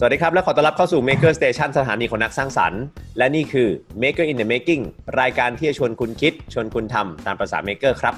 [0.00, 2.82] สวัสดีครับ และขอต้อนรับเข้าสู่ Maker Station สถานีคนนักสร้างสรรค์
[3.18, 3.68] และนี่คือ
[4.02, 4.82] Maker in the Making
[5.20, 8.14] รายการที่จะชวนคุณคิด ชวนคุณทำตามประษา Maker ครับ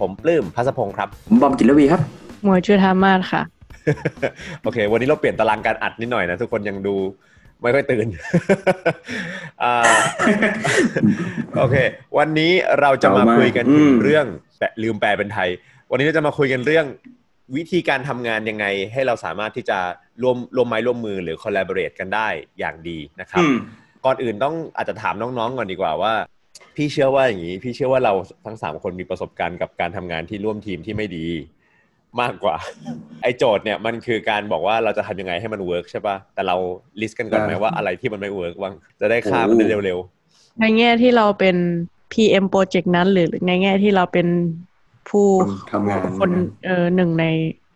[0.00, 2.00] ผมปลื้มพัสพงศ์ครับ ผมบอมจิตรวีครับ
[2.44, 3.42] หมวยจุธามาศค่ะ
[4.62, 6.96] โอเค วันนี้เราเปลี่ยนตารางการอัดนิดหน่อยนะ ทุกคนยังดู
[7.62, 8.06] ไม่ค่อยตื่น
[9.62, 9.74] อ่า
[11.58, 11.76] โอเค
[12.18, 14.26] วันนี้เราจะมาคุยกันถึงเรื่อง
[14.58, 15.48] แปะลืมแปลเป็นไทย
[15.90, 16.86] วันนี้เราจะมาคุยกันเรื่อง
[17.56, 19.80] วิธีการทำงานยังไง ให้เราสามารถที่จะ
[20.22, 22.28] ร่วมร่วมไม้ร่วมมือหรือ collaborate กันได้
[22.58, 23.56] อย่างดีนะครับอืม
[24.04, 26.12] ก่อนอื่นต้องอาจจะถามน้องๆก่อนดีกว่าว่า
[26.76, 28.12] พี่เชื่อว่าอย่างนี้พี่เชื่อว่าเรา
[28.46, 31.26] ทั้งสามคนมีประสบการณ์กับการทำงานที่ร่วมทีมที่ไม่ดี
[32.20, 32.56] มากกว่า
[33.22, 36.56] ไอโจทย์เนี่ยมันคือการบอกว่าเราจะทำยังไงให้มัน work ใช่ปะแต่เรา
[37.00, 39.98] list กันก่อนไหมอ่าว่าอะไรที่มันไม่ work บ้างจะได้ฆ่ามันได้เร็ว
[40.60, 41.56] ในแง่ที่เราเป็น
[42.12, 44.28] PM โปรเจกต์นั้นหรือในแง่ที่เราเป็น
[45.08, 46.30] ผู้คนทำงานคน
[46.64, 47.24] เออหนึ่งใน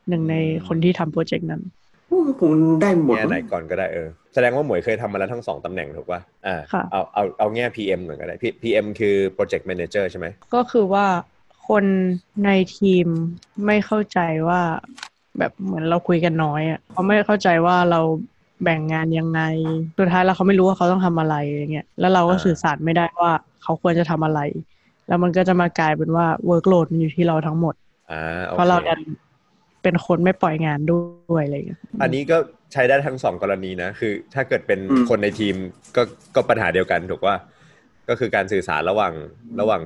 [0.08, 0.36] หนึ่งใน
[0.66, 1.62] คนที่ทำโปรเจกต์นั้น
[2.08, 11.06] โอ้ผมได้หๆมดแง่ไหนก่อนก็ได้เออแสดงว่าหมวยเคยทำมาแล้วทั้งสองตำแหน่งถูกป่ะอ่าค่ะเอาเอาเอาแง่ PM ก่อนก็ได้ P- PM คือ Project Manager ใช่ไหมก็คือว่า
[11.68, 11.84] คน
[12.44, 13.06] ในทีม
[13.66, 14.60] ไม่เข้าใจว่า
[15.38, 18.00] แบบเหมือนเราคุยกันน้อยอะเขาไม่เข้าใจว่าเรา
[18.64, 19.40] แบ่งงานยังไง
[19.98, 24.40] สุดท้ายแล้วเขาไม่รู้ว่าเขาต้องทำอะไรอย่างเงี้ย แล้วเราก็สื่อสารไม่ได้ว่าเขาควรจะทำอะไร
[25.08, 27.74] แล้วมันก็จะมากลายเป็นว่า workload มันอยู่ที่เราทั้งหมด
[28.10, 29.00] อ่าโอเพราะเราเคดัน
[29.82, 30.98] เป็นคนไม่ปล่อยงานด้
[31.34, 32.36] วยอะไรอย่างเงี้ยอันนี้ก็
[32.72, 35.54] ใช้ได้ทั้งสองกรณีนะ คือ ถ้าเกิดเป็นคนในทีม
[35.96, 36.02] ก็
[36.34, 37.34] ก็ปัญหาเดียวกันถูกว่า
[38.08, 39.12] ก็คือการสื่อสารระหว่าง
[39.60, 39.80] ระหว่าง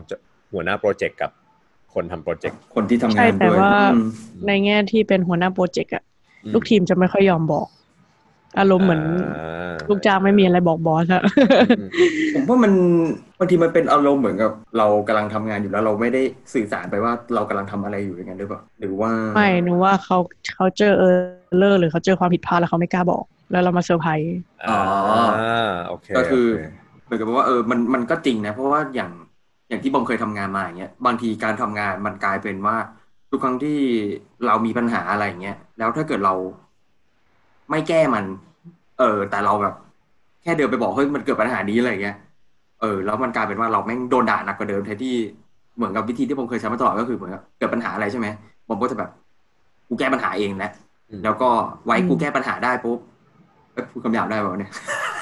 [0.53, 1.31] หัวหน้าโปรเจกต์กับ
[1.95, 4.09] คนทำโปรเจกต์คนที่ทำงานใช่แต่ด้วยว่าอืม
[4.47, 6.03] ในแง่ที่เป็นหัวหน้าโปรเจกต์อะ
[6.45, 7.67] อืมลูกทีมจะไม่ค่อยยอมบอก
[8.59, 11.23] อารมณ์เหมือนาลูกจ้างไม่มีอะไรบอกบอสอะ
[11.79, 11.89] อืม
[12.35, 12.73] ผมว่ามัน
[13.39, 16.23] บางทีมันเป็นอารมณ์เหมือนกับ เรากำลังทำงานอยู่แล้วเราไม่ได้
[16.55, 20.19] สื่อสารไปว่าเรากำลังทำอะไรอยู่อย่างนั้นหรือเปล่าหรือว่าไม่หนูว่าเขา
[20.55, 24.79] เขาเจอ error หรือเขาเจอความผิดพลาดแล้วเขาไม่กล้าบอก แล้วเรามาเซอร์ไพรส์อ่า
[25.89, 29.11] โอเคก็คือโเเหมือนกับว่าเออมันมันก็จริงนะ เพราะว่าอย่าง
[29.69, 32.77] อย่างที่บอมเคยทำงานมาอย่างเงี้ยบางทีการทำงานมันกลายเป็นว่า
[33.31, 33.79] ทุกครั้งที่
[34.47, 36.35] เรามีปัญหาอะไรอย่างเงี้ยแล้วถ้าเกิดเรา
[37.71, 38.25] ไม่แก้มัน
[38.99, 39.75] เออ แต่เราแบบ
[40.43, 42.17] แค่เดินไปบอกเฮ้ยมันเกิดปัญหานี้อะไรอย่างเงี้ย
[42.81, 45.15] เออแล้วมันกลายเป็นว่าเราแม่งโดนด่าหนักกว่าเดิมแทนที่
[45.77, 48.27] เหมือนกับวิธีที่ผมเคยใช้มาตลอดก็คือเหมือนกับเกิดปัญหาอะไรใช่ไหม
[48.69, 49.11] ผมก็จะแบบ
[49.89, 50.73] กูแก้ปัญหาเองแหละ
[51.09, 51.51] อืมแล้วก็
[51.85, 52.99] ไว้กูแก้ปัญหาได้ปุ๊บ
[53.73, 54.73] เอ้ยพูดคำหยาบได้ป่าวะเนี่ย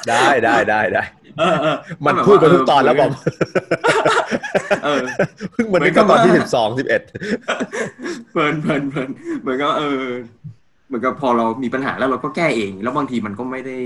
[0.09, 1.03] ได้ได้ได้ได้
[1.39, 3.13] เออเออมันแบบพูดไปว่าทุกตอนแล้วบอม
[4.85, 5.03] เออ
[5.53, 7.03] เพิ่งมันเป็นตอนที่เหมืสิอนกับว่าบสองสิบเอ็ด
[8.31, 9.09] เพลินเพลินเพลิน
[9.41, 10.05] เหมือนก็เออ
[10.91, 13.79] เหมือนกับพอเรามีปัญหาแล้วเราก็แก้เอง แล้วบางทีมันก็ไม่ได้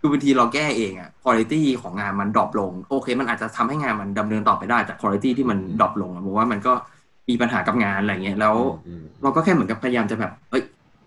[0.00, 6.72] คือบางทีเราแก้เองอะคุณภาพของงานมัน drop ลง โอเค มันอาจจะทำให้งานมันดำเนินต่อไปได้แต่คุณภาพที่มัน drop ลงอะผมว่ามันก็
[7.28, 8.54] มีปัญหากับงานอะไรเงี้ยแล้ว
[9.22, 10.62] เราก็แค่เหมือนกับพยายามจะแบบเอ้ย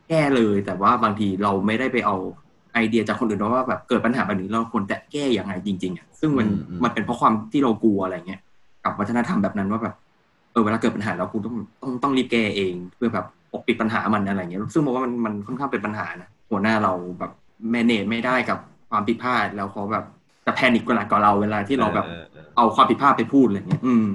[0.09, 2.15] แก้เลย แต่ว่าบางทีเราไม่ได้ไปเอา
[2.73, 8.41] ไอเดียจากคนอื่นว่าแบบเกิดปัญหาแบบนี้เราควรจะแก้ยังไงจริงๆอะซึ่งมันอืมอืมมันเป็นเพราะความที่เรากลัวอะไรเงี้ย
[8.83, 9.95] กับวัฒนธรรมแบบนั้นว่าแบบ
[10.51, 17.31] เออเวลาเกิดปัญหาแล้วกูต้องต้องต้องรีบแก้เอง เพื่อแบบ ปกปิดปัญหามันอะไรเงี้ยซึ่งบอกว่ามันมันค่อนข้างเป็นปัญหานะหัวหน้าเราแบบ
[17.71, 20.05] แมเนจไม่ได้กับความผิดพลาดแล้วเขาแบบ
[20.45, 24.07] จะแพนิคกว่าหนักกว่าเราเวลาที่เราแบบเออเออเอาความผิดพลาดไปพูดอะไรเงี้ยอืม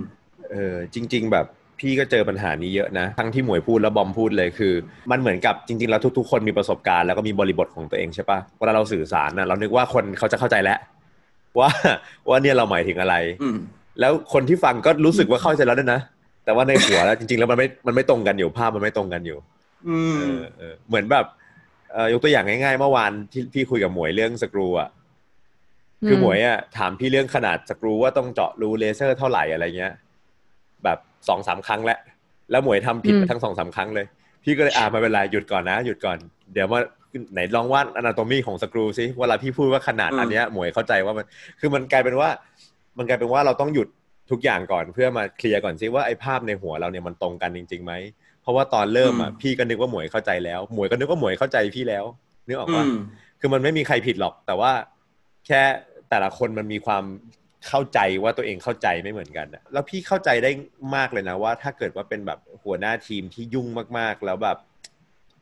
[0.50, 1.46] เออจริง ๆ แบบ
[1.80, 4.72] พี่ก็เจอปัญหานี้เยอะนะ ทั้งที่หมวยพูดแล้วบอมพูดเลยคือ
[5.10, 10.78] มันเหมือนกับจริง ๆ แล้วทุก ๆ คนมีประสบการณ์แล้วก็มีบริบทของตัวเองใช่ปะเวลาเราสื่อสารนะเรานึกว่าคนเขาจะเข้าใจแล้ว
[11.58, 11.68] ว่า
[12.28, 13.56] ว่าเนี่ยเราหมายถึงอะไรอืม
[14.00, 16.00] แล้วคนที่ฟังก็รู้สึกว่าเข้าใจแล้วด้วยนะ
[16.44, 19.38] แต่ว่าในหัวแล้วจริงๆแล้วมันไม่มันไม่ตรงกันอยู่ภาพมันไม่ตรงกันอยู่
[19.88, 21.26] อืเอมอเออเหมือนแบบ
[21.92, 24.88] เออยกตัวอย่างง่ายๆ เมื่อวานที่พี่คุยกับหมวยเรื่องสกรูอะ
[26.06, 29.94] คือหมวยอะถามพี่เรื่องขนาดสกรูว่าต้องเจาะรูเลเซอร์เท่าไหร่อะไรเงี้ย
[30.84, 31.98] แบบสองสามครั้งแล้ว
[32.50, 34.06] แล้วหมวยทำผิดอืมไปทั้งสองสามครั้งเลย
[34.44, 36.18] พี่ก็เลยอ่าไม่เป็นไรหยุดก่อนนะ หยุดก่อน
[36.52, 36.80] เดี๋ยวมา
[37.32, 41.26] ไหนลองวาดอนาโตมีของสกรูซิเวลาพี่พูดว่าขนาดอืมอันเนี้ยหมวยเข้าใจว่ามัน
[41.60, 42.28] คือมันกลายเป็นว่า
[42.98, 43.88] มันกลายเป็นว่าเราต้องหยุด
[44.30, 47.92] ทุกอย่างก่อนเพื่อมาเคลียร์ก่อนซิว่าไอ้ภาพในหัวเราเนี่ยมันตรงกันจริงๆไหม
[48.42, 52.04] เพราะว่าตอนเริ่มอะพี่ก็นึกว่าหมวยเข้าใจแล้ว หมวยก็นึกว่าหมวยเข้าใจพี่แล้ว
[52.46, 52.94] นึกออกอืปะม
[53.40, 54.72] คือมันไม่มีใครผิดหรอก แต่ว่า
[55.46, 55.62] แค่
[56.10, 57.04] แต่ละคนมันมีความ
[57.68, 60.50] เข้าใจว่าตัวเองเข้าใจไม่เหมือนกันอะแล้วพี่เข้าใจได้
[60.96, 63.66] มากเลยนะว่า ถ้าเกิดว่าเป็นแบบหัวหน้าทีมที่ยุ่ง
[63.98, 64.58] มากๆ แล้วแบบ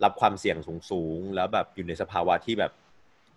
[0.04, 0.56] รับความเสี่ยง
[0.90, 2.72] สูงๆแล้วแบบอยู่ในสภาวะที่แบบ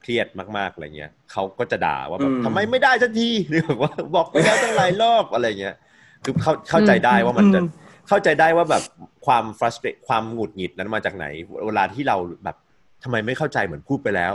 [0.05, 5.75] เครียดมากๆอะไรเงี้ยเขาก็จะด่าว่าแบบอืมทำไมไม่ได้สักทีหรือแบบว่าบอกไปแล้วตั้งหลายรอบอะไรเงี้ย
[6.23, 7.67] คือเข้าเข้าใจได้ว่ามันจะอืม
[8.07, 8.83] เข้าใจได้ว่าแบบ
[9.25, 11.25] ความ frustrate ความหงุดหงิดนั้นมาจากไหน
[11.67, 12.57] เวลาที่เราแบบ
[13.03, 14.33] ทำไมไม่เข้าใจเหมือนพูดไปแล้ว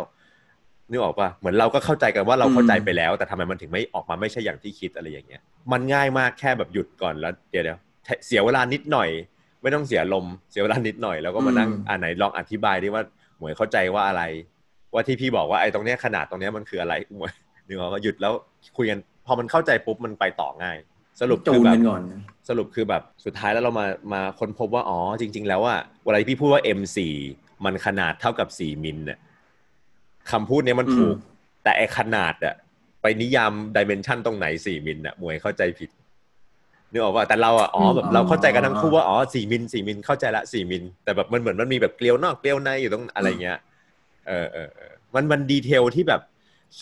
[0.90, 5.42] นึกออกปะเหมือนเราก็เข้าใจกันว่าเราเข้าใจไปแล้ว แต่ทำไมมันถึงไม่ออกมาไม่ใช่อย่างที่คิดอะไรอย่างเงี้ย
[5.72, 7.78] มันง่ายมากแค่แบบหยุดก่อนแล้วเดี๋ยวเดี๋ยว
[8.26, 9.08] เสียเวลานิดหน่อย
[9.62, 13.02] ไม่ต้องเสียลม เสียเวลานิดหน่อยแล้วก็มานั่งอืมอ่าไหนลองอธิบายดิว่า
[13.38, 14.22] หมวยเข้าใจว่าอะไร
[14.92, 16.94] ว่าที่พี่บอกว่าไอ้ตรงเนี้ยขนาดตรงเนี้ยมันคืออะไร
[17.66, 18.32] นึกออกว่าหยุดแล้ว
[18.76, 20.76] คุยกันพอมันเข้าใจปุ๊บมันไปต่อง่าย
[21.20, 22.02] สรุปจูคือนแบบกันก่อน
[22.48, 26.98] สรุปคือแบบสุดท้ายแล้วเรามามาค้นพบว่าอ๋อจริง ๆ แล้วว่าเวลาที่พี่พูดว่า M4
[27.64, 29.18] มันขนาดเท่ากับ 4 มิลเนี่ย
[30.30, 31.16] คำพูดเนี้ยมันถูก
[31.62, 32.54] แต่ไอขนาดอะ
[33.02, 35.90] ไปนิยามดิเมนชันตรงไหน 4 มิลอะมวยเข้าใจผิด
[36.90, 43.58] นึกออกว่าแต่เราอะอ๋อแบบเราเข้าใจกันทั้งคู่ว่าอ๋อ4มิล4มิลเข้าใจละ4มิลแต่แบบมันเหมือนมันมีแบบเกลียวนอกเกลียวในอยู่ตรงอะไรเงี้ย
[44.30, 46.22] เออเออเออมันมัน detail ที่แบบ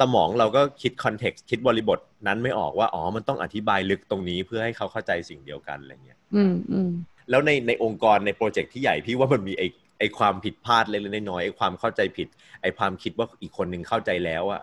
[0.00, 6.90] สมองเราก็คิด context คิดบริบทนั้นไม่ออกว่าอ๋อมันต้องอธิบายลึกตรงนี้เพื่อให้เขาเข้าใจสิ่งเดียวกันอะไรเงี้ยอืมอืม
[7.30, 9.62] แล้วในในองค์กรในโปรเจกต์ที่ใหญ่พี่ว่ามันมีไอ
[9.98, 12.28] ไอความผิดพลาดเล็กๆน้อยๆไอความเข้าใจผิด
[12.62, 14.62] ไอความคิดว่าอีกคนหนึ่งเข้าใจแล้วอะ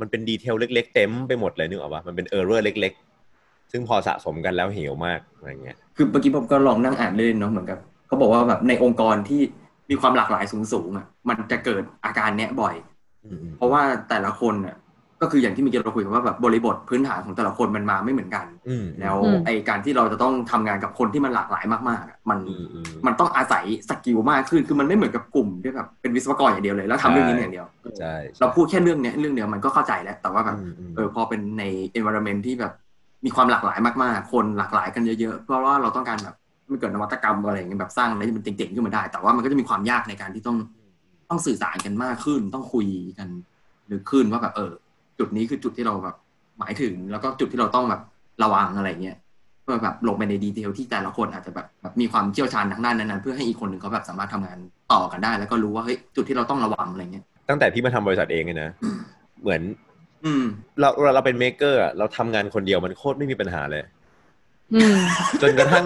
[0.00, 2.92] มันเป็น detail เล็ก ๆ เต็มไปหมดเลยนึกออกปะมันเป็น error เล็ก
[3.32, 9.42] ๆ ซึ่งพอสะสมกันแล้วเหวมากอะไรเงี้ยคือเมื่อกี้ผมก็ลองนั่งอ่านเล่นๆเนาะเหมือนกับเขาบอกว่าแบบในองค์กรที่
[9.90, 12.74] มีความหลากหลายสูงๆอะมันจะเกิดอาการเนี้ยบ่อย
[13.24, 14.76] อืมเพราะว่าแต่ละคนอะ
[15.22, 27.66] ก็คืออย่างที่เมื่อกี้เราคุยกันว่าแบบบริบทพื้นฐานของแต่ละคนมันมาไม่เหมือนกันอืมแล้วไอการที่เราจะต้องทำงานกับคนที่มันหลากหลายมากๆอะมันอืมอืมมันต้องอาศัย skill มากขึ้นคือมันไม่เหมือนกับกลุ่มที่แบบเป็นวิศวกรอย่างเดียวเลยแล้วทำเรื่องนี้อย่างเดียว
[28.00, 31.64] ใช่เราพูดแค่เรื่องเนี้ยเรื่องเดียวมันก็เข้าใจแล้วแต่ว่าแบบอืมอืมเออพอเป็นใน
[31.98, 32.72] environment ที่แบบ
[33.24, 36.36] มีความหลากหลายมากๆ คนหลากหลายกันเยอะๆ เพราะว่าเราต้องการแบบ
[36.70, 40.56] มันเกิดนวัตกรรมอะไรอย่างเงี้ยแบบสร้างอะไรที่มันเจ๋งๆขึ้นมาได้ แต่ว่ามันก็จะมีความยากในการที่ต้อง
[41.30, 42.86] ต้องสื่อสารกันมากขึ้น ต้องคุย
[43.18, 43.28] กัน
[43.86, 44.72] หรือขึ้นว่าแบบเออ
[45.18, 46.16] จุดนี้คือจุดที่เราแบบ
[46.58, 48.02] หมายถึง แล้วก็จุดที่เราต้องแบบ
[48.42, 49.16] ระวังอะไรเงี้ย
[49.62, 54.58] เพื่อแบบลงไปในดีเทลที่แต่ละคนอาจจะแบบแบบมีความเชี่ยวชาญทางด้านนั้นๆเพื่อให้อีกคนหนึ่งเขาแบบสามารถทำงาน
[54.92, 58.70] ต่อกันได้ แล้วก็รู้ว่าเฮ้ยจุดที่เราต้องระวังอะไรเงี้ยตั้งแต่พี่มาทำบริษัทเองเลยนะ
[59.42, 59.62] เหมือน
[60.24, 60.44] อืม
[60.80, 63.82] เราเราเราเป็นเมคเกอร์อะเราทำงานคนเดียวมันโคตรไม่มีปัญหาเลย
[64.74, 64.98] อืม
[65.42, 65.84] จนกระทั่ง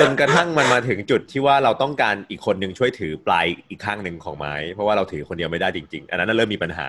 [0.00, 6.88] จนกระทั่งมันมาถึงจุดที่ว่าเราต้องการอีกคนหนึ่งช่วยถือปลายอีกข้างหนึ่งของไม้ เพราะว่าเราถือคนเดียวไม่ได้จริง ๆ อันนั้นนะเริ่มมีปัญหา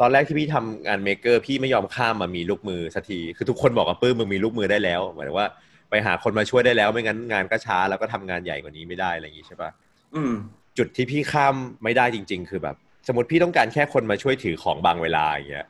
[0.00, 5.48] ตอนแรกที่พี่ทำงานเมคเกอร์พี่ไม่ยอมข้ามมามีลูกมือสักทีคือทุกคนบอกว่าปื้มมึงมีลูกมือได้แล้วหมายถึงว่า
[5.90, 9.70] ไปหาคนมาช่วยได้แล้วไม่งั้นงานก็ช้าแล้วก็ทำงานใหญ่กว่านี้ไม่ได้อะไรอย่างงี้ใช่ปะ
[10.14, 10.32] อืม
[10.78, 11.54] จุดที่พี่ข้าม
[11.84, 12.76] ไม่ได้จริง ๆ คือแบบ
[13.08, 15.66] สมมติพี่ต้องการแค่คนมาช่วยถือของบางเวลาอย่างเงี้ย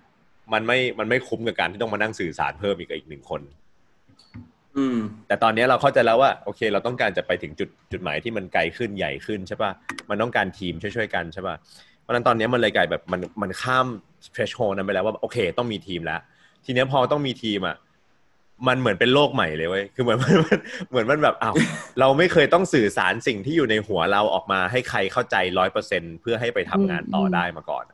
[0.53, 3.41] มันไม่มันไม่คุ้มกับการที่ต้องมานั่งสื่อสารเพิ่มอีกกับอีกหนึ่งคน
[4.77, 4.99] อืม
[5.29, 9.73] แต่ตอนนี้เราเข้าใจแล้วว่า โอเค เราต้องการจะไปถึงจุดจุดหมายที่มันไกลขึ้นใหญ่ขึ้นใช่ปะ
[10.11, 11.57] มันต้องการทีมช่วยๆกันใช่ปะ
[12.01, 13.87] เพราะฉะนั้นตอนนี้มันเลยกลายแบบมันมันข้าม
[14.35, 16.21] threshold นั้นไปแล้วว่าโอเค ต้องมีทีมแล้ว
[16.65, 17.77] ทีเนี้ยพอต้องมีทีมอะ
[18.69, 20.35] มันเหมือนเป็นโลกใหม่เลยเว้ย คือเหมือนมัน
[20.91, 21.55] เหมือนมันแบบอ้าว
[22.01, 27.85] เราไม่เคยต้องสื่อสารสิ่งที่อยู่ในหัวเราออกมาให้ใครเข้าใจร้อยเปอร์เซ็นเพื่อให้ไปทำงานต่อได้มาก่อน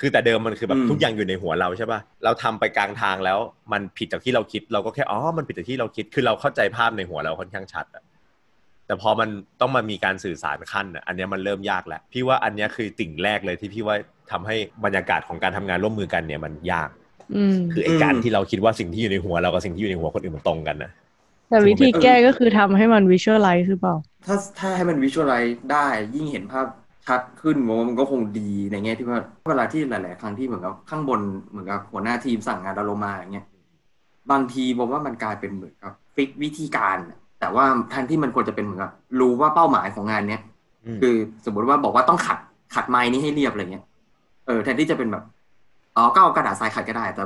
[0.00, 3.38] คือแต่เดิมมันคือแบบอืมทุกอย่างอยู่ในหัวเราใช่ป่ะเราทำไปกลางทางแล้ว
[3.72, 8.04] มันผิดจากที่เราคิด เราก็แค่อ๋อมันผิดจากที่เราคิด คือเราเข้าใจภาพในหัวเราค่อนข้างชัดอะ
[8.86, 9.28] แต่พอมัน
[9.60, 13.96] ต้องมามีการสื่อสารขั้นอะอันเนี้ยมันเริ่มยากแล้วพี่ว่าอันเนี้ยคือติ่งแรกเลยที่พี่ว่า
[14.30, 16.88] ทำให้บรรยากาศของการทำงานร่วมมือกันเนี่ยมันยาก
[17.34, 20.90] อืมคือไอ้การอืมที่เราคิดว่าสิ่งที่อยู่ในหัวเรากับสิ่งที่อยู่ในหัวคนอื่นมันตรงกันนะ
[21.48, 23.94] แต่วิธีแก้ก็คือทำให้มันวิชวลไลซ์หรือเปล่า
[24.26, 26.66] ถ้าถ้าให้มันวิชวลไลซ์ได้ยิ่งเห็นภาพ
[27.08, 31.20] ชัดขึ้นผมว่ามันก็คงดีในแง่ที่ว่าเวลาที่หลาย ๆ ครั้งที่เหมือนกับข้างบน
[31.50, 33.46] เหมือนกับหัวหน้าทีมสั่งงานเราลงมาอย่างเงี้ย
[34.30, 40.42] บางทีผมว่ามันกลายเป็นเหมือนกับฟิกวิธีการน่ะแต่ว่าแทนที่มันควรจะเป็นเหมือนกับรู้ว่าเป้าหมายของงานเนี้ย
[40.86, 42.38] อืมคือสมมติว่าบอกว่าต้องขัด
[42.74, 43.84] ขัดไม้นี้ให้เรียบอะไรเงี้ย
[44.46, 45.24] เออแทนที่จะเป็นแบบ
[45.96, 47.24] อ๋อก็เอากระดาษทรายขัดก็ได้แต่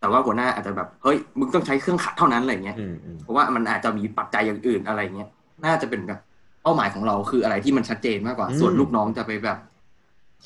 [0.00, 5.28] แต่ว่าหัวหน้าอาจจะแบบเฮ้ยมึงต้องใช้เครื่องขัดเท่านั้นอะไรเงี้ยอืมอืมเพราะว่ามันอาจจะมีปัจจัยอย่างอื่นอะไรเงี้ย
[5.64, 9.58] น่าจะเป็นแบบเป้าหมายของเราคืออะไรที่มันชัดเจนมากกว่า ส่วนลูกน้องจะไปแบบ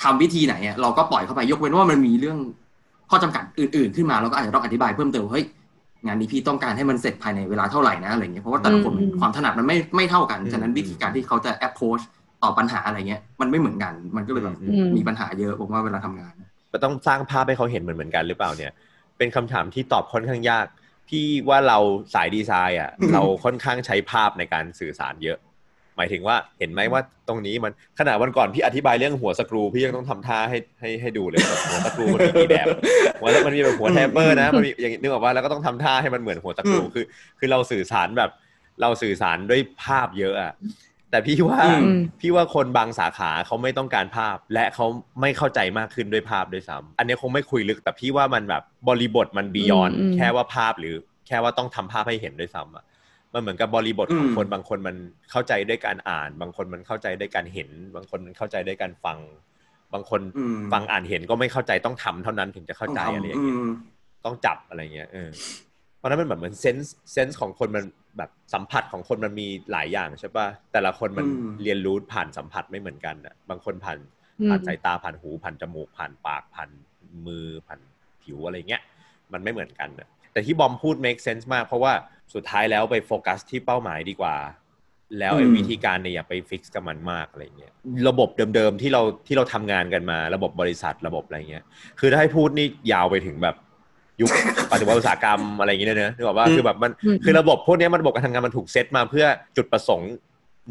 [0.02, 2.38] ทำวิธีไหนอะเราก็ปล่อยเข้าไปยกเว้นว่ามันมีเรื่อง
[3.11, 5.45] ข้อจำกัดอื่น ๆ ขึ้นมาเราก็อาจจะต้องอธิบายเพิ่มเติมเฮ้ย
[6.07, 12.02] งานนี้พี่ต้องการให้มันเสร็จภายในเวลาเท่าไหร่นะอะไรเงี้ยเพราะว่าแต่ละคนอืมความถนัดมันไม่ไม่เท่ากันฉะนั้นวิธีการที่เขาจะ approach
[12.43, 16.33] ต่อปัญหาอะไรเงี้ย มันไม่เหมือนกัน มันก็เลยแบบอืมมีปัญหาเยอะผมว่าเวลาทำงาน
[16.73, 18.73] มันต้องสร้างภาพให้เขาเห็นเหมือนเหมือนกันหรือเปล่าเนี่ย
[19.19, 20.67] เป็นคำถามที่ตอบค่อนข้างยาก
[21.09, 21.79] พี่ว่าเรา
[22.14, 25.38] สายดีไซน์อะเราค่อนข้างใช้ภาพในการสื่อสารเยอะ
[25.97, 32.67] หมายถึงว่าเห็นไหมว่าตรงนี้มันขนาดวันก่อนพี่อธิบายเรื่องหัวสกรูพี่ยังต้องทำท่าให้ให้ให้ดูเลยแบบหัวสกรูมันมีกี่แบบ
[33.21, 37.05] หัวแล้วมันมีแบบหัวแทปเปอร์นะมันมีอย่างนึกออกว่าแล้วก็ต้องทำท่าให้มันเหมือนหัวสกรูอืมคือ
[37.39, 38.31] คือเราสื่อสารแบบ
[38.81, 40.53] เราสื่อสารด้วยภาพเยอะอะ
[41.11, 44.87] แต่พี่ว่าอืมพี่ว่าคนบางสาขาเขาไม่ต้องการภาพ และเขา
[45.21, 50.95] ไม่เข้าใจมากขึ้นด้วยภาพด้วยซ้ำอันนี้คงไม่คุยลึกแต่พี่ว่ามันแบบบริบทมันบียอนอืมอืมแค่ว่าภาพหรือ
[51.27, 52.85] แค่ว่าต้องทำภาพให้เห็นด้วยซ้ำอะ
[53.35, 54.97] มันเหมือนกับบริบทของอืมคนบางคนมัน
[55.31, 59.19] เข้าใจด้วยการอ่าน บางคนมันเข้าใจด้วยการเห็น บางคนมันเข้าใจด้วยการฟัง
[59.93, 63.71] บางคนอืมฟังอ่านเห็นก็ไม่เข้าใจต้องทำเท่านั้นถึงจะเข้าใจอะไรอย่างเงี้ยม
[64.25, 65.31] ต้องจับอะไรเงี้ยเออ
[65.99, 67.85] เพราะฉะนั้นมันแบบเหมือน sense sense ของคนมัน
[68.19, 73.99] แบบสัมผัสของคนมันมีหลายอย่างใช่ป่ะแต่ละคนมันอืมเรียนรู้ผ่านสัมผัสไม่เหมือนกันอะบางคนผ่าน
[74.49, 76.71] ผ่านสายตาผ่านหูผ่านจมูกผ่านปากผ่าน
[77.27, 77.81] มือผ่าน
[78.23, 78.83] ผิวอะไรเงี้ย
[79.33, 81.93] มันไม่เหมือนกันนะแต่ที่บอมพูด make sense มากเพราะว่า
[82.35, 84.37] สุดท้ายแล้วไปโฟกัสที่เป้าหมายดีกว่า
[85.19, 87.73] แล้วไอ้วิธีการเนี่ยอย่าไป fix กับมันมากอะไรเงี้ย
[88.09, 91.65] ระบบเดิมๆที่เราที่เราทำงานกันมา ระบบบริษัทระบบอะไรเงี้ย
[92.01, 93.57] คือถ้าให้พูดนี่ยาวไปถึงแบบ
[94.21, 94.31] ยุค
[94.73, 96.93] ปฏิวัติอุตสาหกรรมอะไรอย่างเงี้ยเนอะนึกออกว่าคือแบบมัน
[97.25, 100.12] คือระบบพวกนี้มันระบบการทำงานมันถูกเซตมาเพื่อจุดประสงค์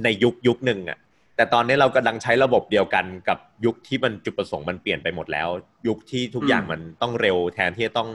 [0.04, 0.98] ในยุคยุคหนึ่งอะ
[1.36, 5.48] แต่ตอนนี้เรากำลังใช้ระบบเดียวกันกับยุคที่มันจุดประสงค์มันเปลี่ยนไปหมดแล้ว
[5.88, 8.10] ยุคที่ทุกอย่างมันต้องเร็วแทนที่จะต้อง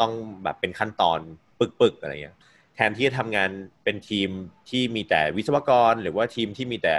[0.00, 0.12] ต้อง
[0.44, 1.18] แบบเป็นขั้นตอน
[1.80, 2.36] ปึกๆอะไรเงี้ย
[2.78, 3.50] แทนที่จะทำงาน
[3.84, 4.28] เป็นทีม
[4.70, 6.96] ที่มีแต่วิศวกร หรือว่าทีมที่มีแต่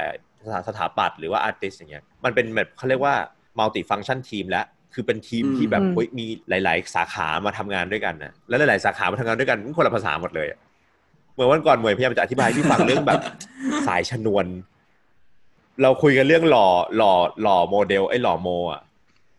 [0.67, 3.15] สถาปัตย์หรือว่า artist อย่างเงี้ยมันเป็นแบบเขาเรียกว่า
[3.57, 5.83] มัลติฟัง c t ชันทีมแล้วคือเป็นทีมที่แบบ
[6.19, 10.47] มีหลาย ๆ สาขามาทำงานด้วยกันนะแล้วหลาย ๆ สาขามาทำงานด้วยกันคนละภาษาหมดเลย
[11.33, 13.21] เหมือนวันก่อนเหมยพยายามจะอธิบายพี่ฟังเรื่องแบบ
[13.87, 14.45] สายชนวน
[15.81, 16.67] เราคุยกันเรื่องหล่อ
[16.97, 18.81] หล่อหล่อโมเดลไอ้หล่อโมอะ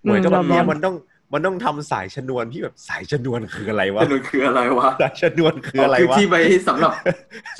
[0.02, 0.94] เหมือนกับแบบเนี้ยมันต้อง
[1.32, 6.92] มันต้องทำสายชนวนที่แบบสายชนวนคืออะไรวะชนวนคืออะไรวะสายชนวนคืออะไรวะคือที่ไว้สำหรับ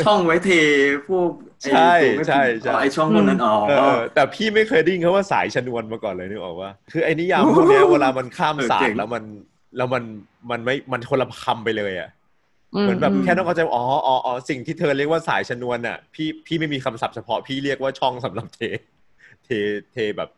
[0.04, 0.50] ช่องไว้เท
[1.08, 1.30] พวก
[1.64, 1.92] ใช่
[2.28, 3.54] ใช่ใช่ไอช่องพวกนั้นอ๋อ
[4.14, 9.24] แต่พี่ไม่เคยดิ้งเขาว่าสายชนวนมาก่อนเลยนึกออกว่าคือไอ้นิยามพวกนี้เวลามันข้ามศาสตร์แล้วมัน
[9.76, 10.02] แล้วมัน
[10.50, 12.10] มันไม่มันคนละคำไปเลยอะ
[12.80, 18.60] เหมือนแบบแค่ต้องเข้าใจอ๋ออ๋อสิ่งที่เธอเรียกว่าสายชนวนอะ พี่พี่ไม่มีคำศัพท์เฉพาะพี่เรียกว่าช่องสำหรับเท
[19.44, 19.48] เท
[19.92, 20.30] เทแบบ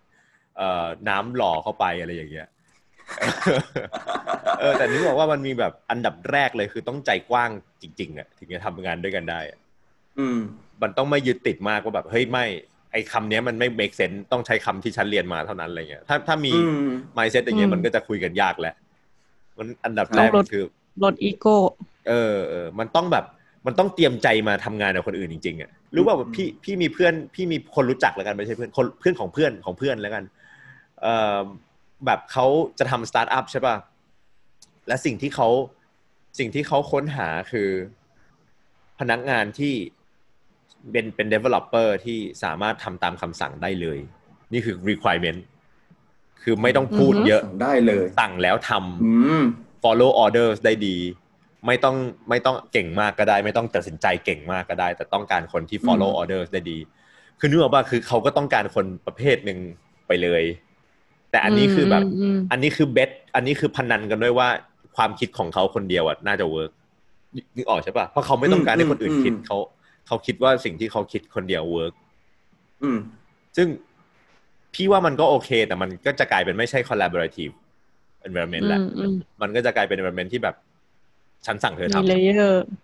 [0.57, 2.49] เอ่อน้ำหล่อเข้าไปอะไรอย่างเงี้ย
[4.61, 7.51] เออแต่นึกบอกว่ามันมีแบบอันดับแรกเลยคือต้องใจกว้าง
[7.83, 9.41] จริงๆอะถึงจะทำงานด้วยกันได้
[10.19, 10.39] อืม
[10.83, 12.45] มันต้องไม่ยึดติดมากว่าแบบเฮ้ยไม่
[12.93, 16.53] ไอ้คำนี้มันไม่ make sense ต้องใช้คำที่ฉันเรียนมาเท่านั้นอะไรเงี้ย ถ้าถ้ามี
[17.17, 18.75] mindset อย่างเงี้ยมันก็จะคุยกันยากแหละ
[19.59, 20.65] มันอันดับแรกคือ
[21.03, 21.57] ลดอีโก้
[22.09, 23.25] เออเออ มันต้องแบบ
[23.67, 30.25] มันต้องเตรียมใจมาทำงานกับคนอื่นจริง ๆอะ รู้ว่าพี่พี่มีเพื่อน พี่มีคนรู้จักแล้วกันไม่ใช่เพื่อนคนเพื่อนของเพื่อนของเพื่อนแล้วกัน
[31.03, 31.41] เอ่อ
[32.07, 32.47] แบบเขา
[32.79, 33.77] จะทำสตาร์ทอัพใช่ป่ะ
[34.89, 35.49] และสิ่งที่เขา
[36.39, 37.69] สิ่งที่เขาค้นหาคือ
[38.99, 39.75] พนักงานที่
[40.93, 43.99] เป็นเป็น developer ที่สามารถทำตามคำสั่งได้เลย
[44.53, 45.41] นี่คือ requirement
[46.43, 50.97] คือไม่ต้องพูดเยอะได้เลย สั่งแล้วทำ follow orders ได้ดี
[51.67, 51.97] ไม่ต้อง
[52.29, 56.79] ไม่ต้องเก่งมากก็ได้ ไม่ต้องตัดสินใจเก่งมากก็ได้ แต่ต้องการคนที่ follow orders ได้ดี
[57.39, 59.59] คือนึกออกป่ะคือเขาก็ต้องการคนประเภทหนึ่ง
[60.07, 60.43] ไปเลย
[61.33, 62.03] แต่อันนี้คือแบบ
[62.51, 64.49] อันนี้คือ bet อันนี้คือพนันกันด้วยว่า
[64.97, 66.73] ความคิดของเขาคนเดียวอะน่าจะ work
[67.57, 69.59] นึกออกใช่ปะเพราะเขาไม่ต้องการให้คนอื่นคิดเขา
[70.07, 71.95] เขาคิดว่าสิ่งที่เขาคิดคนเดียว work
[73.57, 73.69] ซึ่ง
[74.75, 77.55] พี่ว่ามันก็โอเค แต่มันก็จะกลายเป็นไม่ใช่ collaborative
[78.27, 78.81] environment แหละ
[79.43, 80.57] มันก็จะกลายเป็น environment ที่แบบ
[81.47, 82.09] ฉันสั่งเธอทำ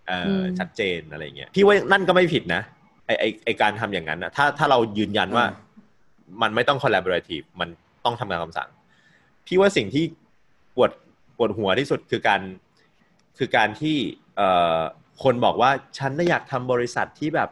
[0.09, 2.63] เออชัดเจนอะไรเงี้ยพี่ว่านั่นก็ไม่ผิดนะ
[3.07, 5.45] ไอไอไอการทำอย่างนั้นนะถ้าถ้าเรายืนยันว่า
[6.43, 7.69] มันไม่ต้อง collaborative มัน
[8.05, 8.69] ต้องทำงานคำสั่ง
[9.47, 10.05] พี่ว่าสิ่งที่
[10.77, 10.91] ปวด
[11.37, 12.41] ปวดหัวที่สุดคือการ
[13.39, 13.97] คือการที่
[15.23, 17.51] คนบอกว่าฉันน่อยากทำบริษัทที่แบบ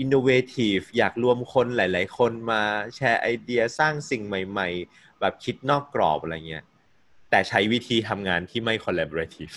[0.00, 2.62] อินโนเวทีฟอยากรวมคนหลาย ๆ คนมา
[2.96, 6.64] แชร์ไอเดียสร้างสิ่งใหม่ ๆ แบบคิดนอกกรอบอะไรเงี้ย
[7.30, 9.50] แต่ใช้วิธีทำงานที่ไม่ collaborative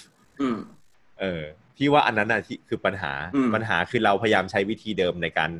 [1.19, 1.41] เออ
[1.75, 3.13] พี่ว่าอันนั้นอะที่คือปัญหา
[3.53, 5.51] ปัญหาคือเราพยายามใช้วิธีเดิมในการ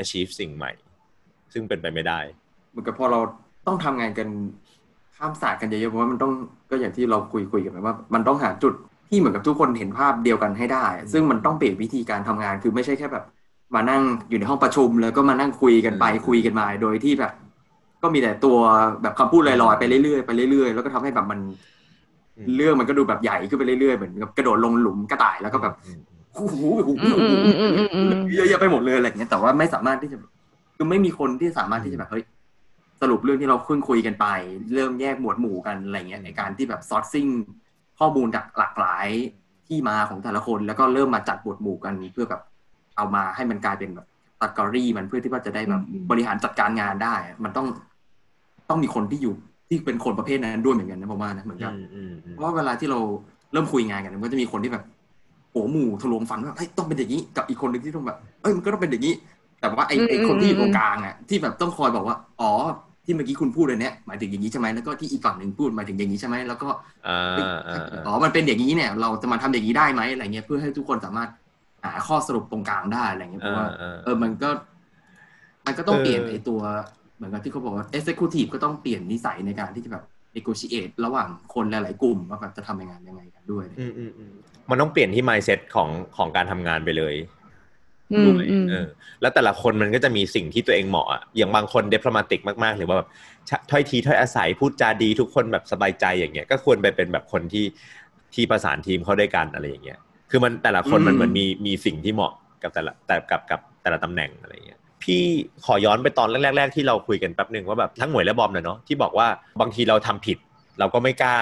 [0.00, 0.72] achieve สิ่งใหม่
[1.52, 2.20] ซึ่งเป็นไปไม่ได้
[2.70, 3.20] เหมือนกับพอเรา
[3.66, 4.28] ต้องทำงานกัน
[5.16, 6.32] ข้ามศาสตร์กันเยอะๆเพราะว่ามันต้อง
[6.70, 8.74] ก็อย่างที่เราคุยคุยกันไปว่า มันต้องหาจุด
[9.08, 13.24] ที่เหมือนกับทุกคนเห็นภาพเดียวกันให้ได้ ซึ่งมันต้องเปลี่ยนวิธีการทำงานคือไม่ใช่แค่แบบ
[13.74, 17.32] มานั่งอยู่ในห้องประชุม แล้วก็มานั่งคุยกันไปคุยกันมาโดยที่แบบ
[18.02, 18.56] ก็มีแต่ตัว
[19.02, 21.40] แบบคำพูดลอยๆไปเรื่อยๆไปเรื่อยๆแล้วก็ทำให้แบบมัน
[22.56, 25.74] เรื่องมันก็ดูแบบใหญ่ขึ้นไปเรื่อยๆเหมือนกับกระโดดลงหลุมกระต่ายแล้วก็แบบ
[26.34, 26.54] โอ้โห
[28.34, 30.18] เยอะแยะไปหมดเลยอะไรเงี้ยแต่ว่าไม่สามารถที่จะ
[30.76, 32.24] คือไม่มีคนที่สามารถที่จะแบบเฮ้ย
[33.02, 34.26] สรุปเรื่องที่เราคุยคุยกันไป
[34.74, 37.26] เริ่มแยกหมวดหมู่กันอะไรเงี้ยในการที่แบบซอร์ซิ่ง
[37.98, 39.08] ข้อมูลจากหลากหลาย
[39.68, 42.42] ที่มาของแต่ละคน แล้วก็เริ่มมาจัดหมวดหมู่กันเพื่อแบบ
[42.96, 44.06] เอามาให้มันกลายเป็นแบบ
[44.40, 47.66] ตัดกอรี่มันเพื่อที่ว่าจะได้แบบบริหารจัดการงานได้ มันต้อง
[48.68, 49.34] ต้องมีคนที่อยู่
[49.68, 51.72] ที่เป็นคนประเภทนั้นด้วยเหมือนกันนะผมว่านะเหมือนกัน
[52.30, 52.98] เพราะว่าเวลาที่เรา
[53.52, 54.84] เริ่มคุยงานกันมันก็จะมีคนที่แบบ
[55.52, 59.14] โอ้หมู่ทะลวงฟันว่าเฮ้ยต้องเป็นอย่างนี้กับอีกคนหนึ่งที่ต้องแบบเอ้ยมันก็ต้องเป็นอย่างนี้
[59.60, 62.52] แต่ว่าไอ้ไอ้คนที่อยู่ตรงกลางอะที่แบบต้องคอยบอกว่า อ๋อ
[63.04, 66.68] ที่เมื่อกี้คุณพูดเลยเนี้ยหมายถึงอย่างนี้ใช่ไหมแล้วก็ที่อีกฝั่งหนึ่งพูดหมายถึงอย่างนี้ใช่ไหมแล้วก็
[68.06, 71.30] อ๋อมันเป็นอย่างนี้เนี่ย เราจะมาทำอย่างนี้ได้ไหมอะไรเงี้ยเพื่อให้ทุกคนสามารถ
[71.84, 73.66] หาข้อสรุปตรงกลางได้อะไรเงี้ยเพราะว่า
[74.04, 74.50] เออมันก็
[75.66, 76.60] มันก็ต้องเปลี่ยนไอ้ตัว
[77.16, 80.04] เหมือนกับที่เขาบอกว่า executive ก็ต้องเปลี่ยนนิสัยในการที่จะแบบ
[80.36, 83.64] negotiate ระหว่างคนหลาย ๆ กลุ่มว่าแบบจะทำยังไงยังไงกันด้วย
[84.70, 87.14] มันต้องเปลี่ยนที่ mindset ของของการทำงานไปเลย
[88.26, 88.86] ด้วยเออ
[89.20, 93.08] แล้วแต่ละคนมันก็จะมีสิ่งที่ตัวเองเหมาะอย่างบางคนเดปลมาติกมากๆหรือว่าแบบ
[93.70, 97.64] ถ้อยทีถ้อยอาศัยพูดจาดีทุกคนแบบสบายใจอย่างเงี้ย ก็ควรไปเป็นแบบคนที่
[98.34, 99.98] ที่ประสานทีมเขาด้วยกันอะไรอย่างเงี้ย
[100.30, 105.22] คือมันแต่ละคนมันเหมือนมีมีสิ่งที่เหมาะกับแต่ละแต่กับกับแต่ละตำแหน่งอะไรเงี้ยพี่
[105.64, 109.26] ขอย้อนไปตอนแรก ๆ ที่เราคุยกันแป๊บหนึ่งว่าแบบทั้งหมวยและบอมเนาะที่บอกว่า
[109.60, 110.38] บางทีเราทำผิด
[110.78, 111.36] เราก็ไม่กล้า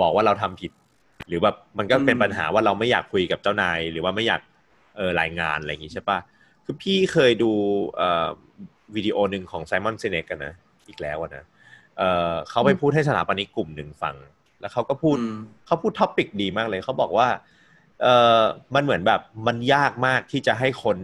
[0.00, 0.72] บอกว่าเราทำผิด
[1.28, 4.40] หรือแบบมันก็เป็นปัญหาว่าเราไม่อยากคุยกับเจ้านาย หรือว่าไม่อยาก
[4.96, 6.18] เออรายงานอะไรอย่างงี้ใช่ปะ
[6.64, 7.52] คือพี่เคยดู
[7.96, 8.28] เอ่อ
[8.94, 10.54] วิดีโอหนึ่งของไซมอนเซเนกกันนะ
[10.88, 11.44] อีกแล้วนะ
[11.98, 14.16] เออเขาไปพูดให้สถาปนิกกลุ่มหนึ่งฟัง
[14.60, 15.16] แล้วเขาก็พูด
[15.66, 17.28] เขาพูดท็อปิกดีมากเลยเขาบอกว่า
[18.02, 18.06] เอ
[18.40, 18.42] อ
[18.74, 20.98] มันเหมือนแบบมันยากมากที่จะให้คน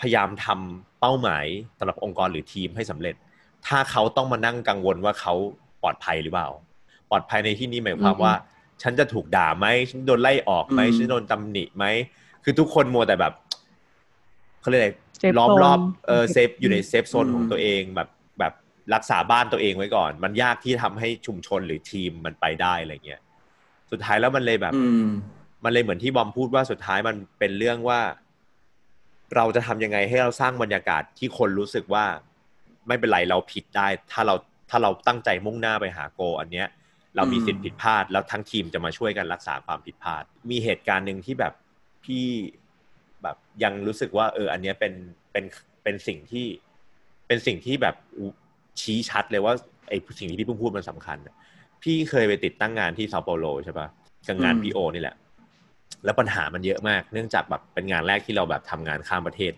[0.00, 1.44] พยายามทำเป้าหมาย
[1.78, 3.14] สำหรับองค์กรหรือทีมให้สำเร็จ
[3.66, 5.34] ถ้าเขาต้องมานั่งกังวลว่าเขา
[5.82, 6.48] ปลอดภัยหรือเปล่า
[7.10, 8.34] ปลอดภัยในที่นี้หมายความว่า
[8.82, 11.84] ฉันจะถูกด่าไหมฉันโดนไล่ออกไหมฉันโดนตำหนิไหม
[12.48, 13.34] คือทุกคนมัวแต่แบบ
[14.60, 14.90] เขาเรียกอะไร
[15.38, 18.52] ล้อมรอบเออ safe อยู่ใน safe zone ของตัวเองแบบแบบ
[18.94, 23.20] รักษาบ้านตัวเองไว้ก่อน มันยากที่ทำให้ชุมชนหรือทีมมันไปได้อะไรเงี้ย
[23.90, 24.72] สุดท้ายแล้วมันเลยแบบ
[25.64, 28.00] มันเลยเหมือนที่บอมพูดว่าสุดท้ายมันเป็นเรื่องว่า
[29.36, 32.04] เราจะทำยังไงให้เราสร้างบรรยากาศที่คนรู้สึกว่า
[32.86, 34.34] ไม่เป็นไรเราผิดได้ ถ้าเรา
[34.70, 36.68] ถ้าเราตั้งใจมุ่งหน้าไปหา goal อันเนี้ย
[37.16, 41.52] เรามีสิทธิ์ผิดพลาด แล้วทั้งทีมจะมาช่วยกันรักษาความผิดพลาด มีเหตุการณ์หนึ่งที่แบบ
[42.06, 42.24] พี่
[43.22, 44.92] แบบยังรู้สึกว่าเอออันเนี้ยเป็น
[45.32, 45.44] เป็น
[45.82, 46.46] เป็นสิ่งที่
[47.26, 47.96] เป็นสิ่งที่แบบ
[48.80, 49.54] ชี้ชัดเลยว่า
[49.88, 51.18] ไอ้สิ่งที่พี่เพิ่งพูดมันสำคัญ
[51.82, 53.88] พี่เคยไปติดตั้งงานที่เซาเปาโลใช่ปะ
[54.26, 55.16] กับงานพีโอนี่แหละ
[56.04, 59.52] แล้วปัญหามันเยอะมาก เนื่องจากแบบเป็นงานแรกที่เราแบบทำงานข้ามประเทศ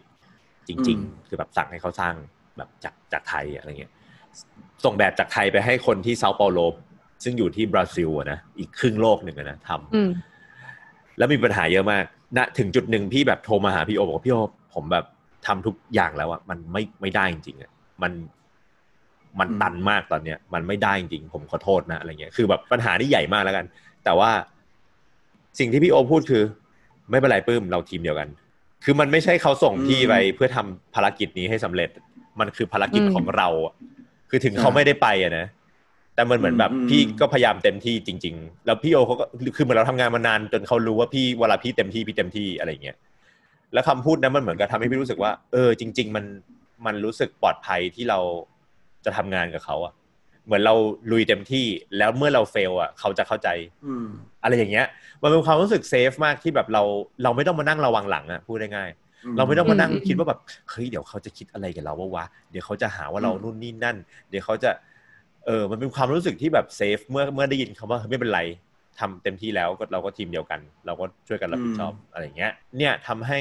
[0.69, 2.15] จริง ๆ คือแบบสั่งให้เขาสร้าง
[2.57, 3.93] แบบจากจากไทยอะไรเงี้ย
[4.85, 6.59] ส่งแบบจากไทยไปให้คนที่เซาเปาโล
[7.25, 9.95] ซึ่งอยู่ที่บราซิลนะอีกครึ่งโลกหนึ่งนะทำ
[11.19, 12.05] แล้วมีปัญหาเยอะมาก
[12.37, 14.39] ณถึงจุดหนึ่งพี่แบบโทรมาหาพี่โอบอกพี่โอ
[14.75, 15.05] ผมแบบ
[15.47, 17.71] ทำทุกอย่างแล้วอะมันไม่ไม่ได้จริงๆอะ
[18.03, 18.13] มัน
[19.39, 23.67] มันตันมากตอนเนี้ย มันไม่ได้จริงผมขอโทษนะอะไรเงี้ยคือแบบปัญหาที่ใหญ่มากแล้วกัน
[24.05, 24.31] แต่ว่า
[25.59, 26.43] สิ่งที่พี่โอพูดคือ
[27.11, 28.29] ไม่เป็นไรปื้มเราทีมเดียวกัน
[28.85, 31.91] คือมันไม่ใช่เขาส่งพี่ไปเพื่อทำภารกิจนี้ให้สำเร็จ
[32.41, 33.49] มันคือภารกิจของเรา
[34.31, 35.47] คือถึงเขาไม่ได้ไปอะนะ
[36.19, 39.25] แต่มันเหมือนแบบพี่ก็พยายามเต็มที่จริง ๆ แล้วพี่โอเขาก็
[39.57, 42.97] คือเหมือนเราทำงานมานาน จนเขารู้ว่าพี่เวลาพี่เต็มที่พี่เต็มที่อะไรเงี้ย
[43.73, 46.25] แล้วคำพูดนั้นมันเหมือนกับทำให้พี่รู้สึกว่า เออ จริง ๆ มัน
[46.87, 48.19] มันรู้สึกปลอดภัยที่เรา
[49.05, 49.93] จะทำงานกับเขาอะ
[50.47, 50.75] เหมือนเรา
[51.11, 51.67] ลุยเต็มที่
[51.99, 53.49] แล้วเมื่อเราเฟลอะเขาจะเข้าใจ
[54.43, 54.87] อะไรอย่างเงี้ย
[55.23, 56.83] มันเป็นความรู้สึกเซฟมากที่แบบเรา
[57.23, 58.91] เราไม่ต้องมานั่งระวังหลังอะพูดได้ง่าย
[59.37, 63.97] เราไม่ต้องมานั่งคิดว่าแบบเฮ้ยเดี๋ยวเขาจะคิดอะไรกับเราว่าวะเดี๋ยวเขาจะหาว่าเรานู่นนี่นั่น
[64.29, 64.71] เดี๋ยวเขาจะ
[65.49, 68.41] เออมันเป็นความรู้สึกที่แบบเซฟเมื่อเมื่อได้ยินคำว่าไม่เป็นไร
[69.01, 73.41] ทำเต็มที่แล้วก็เราก็ทีมเดียวกัน เราก็ช่วยกันรับผิดชอบอะไรเงี้ย เนี่ยทำให้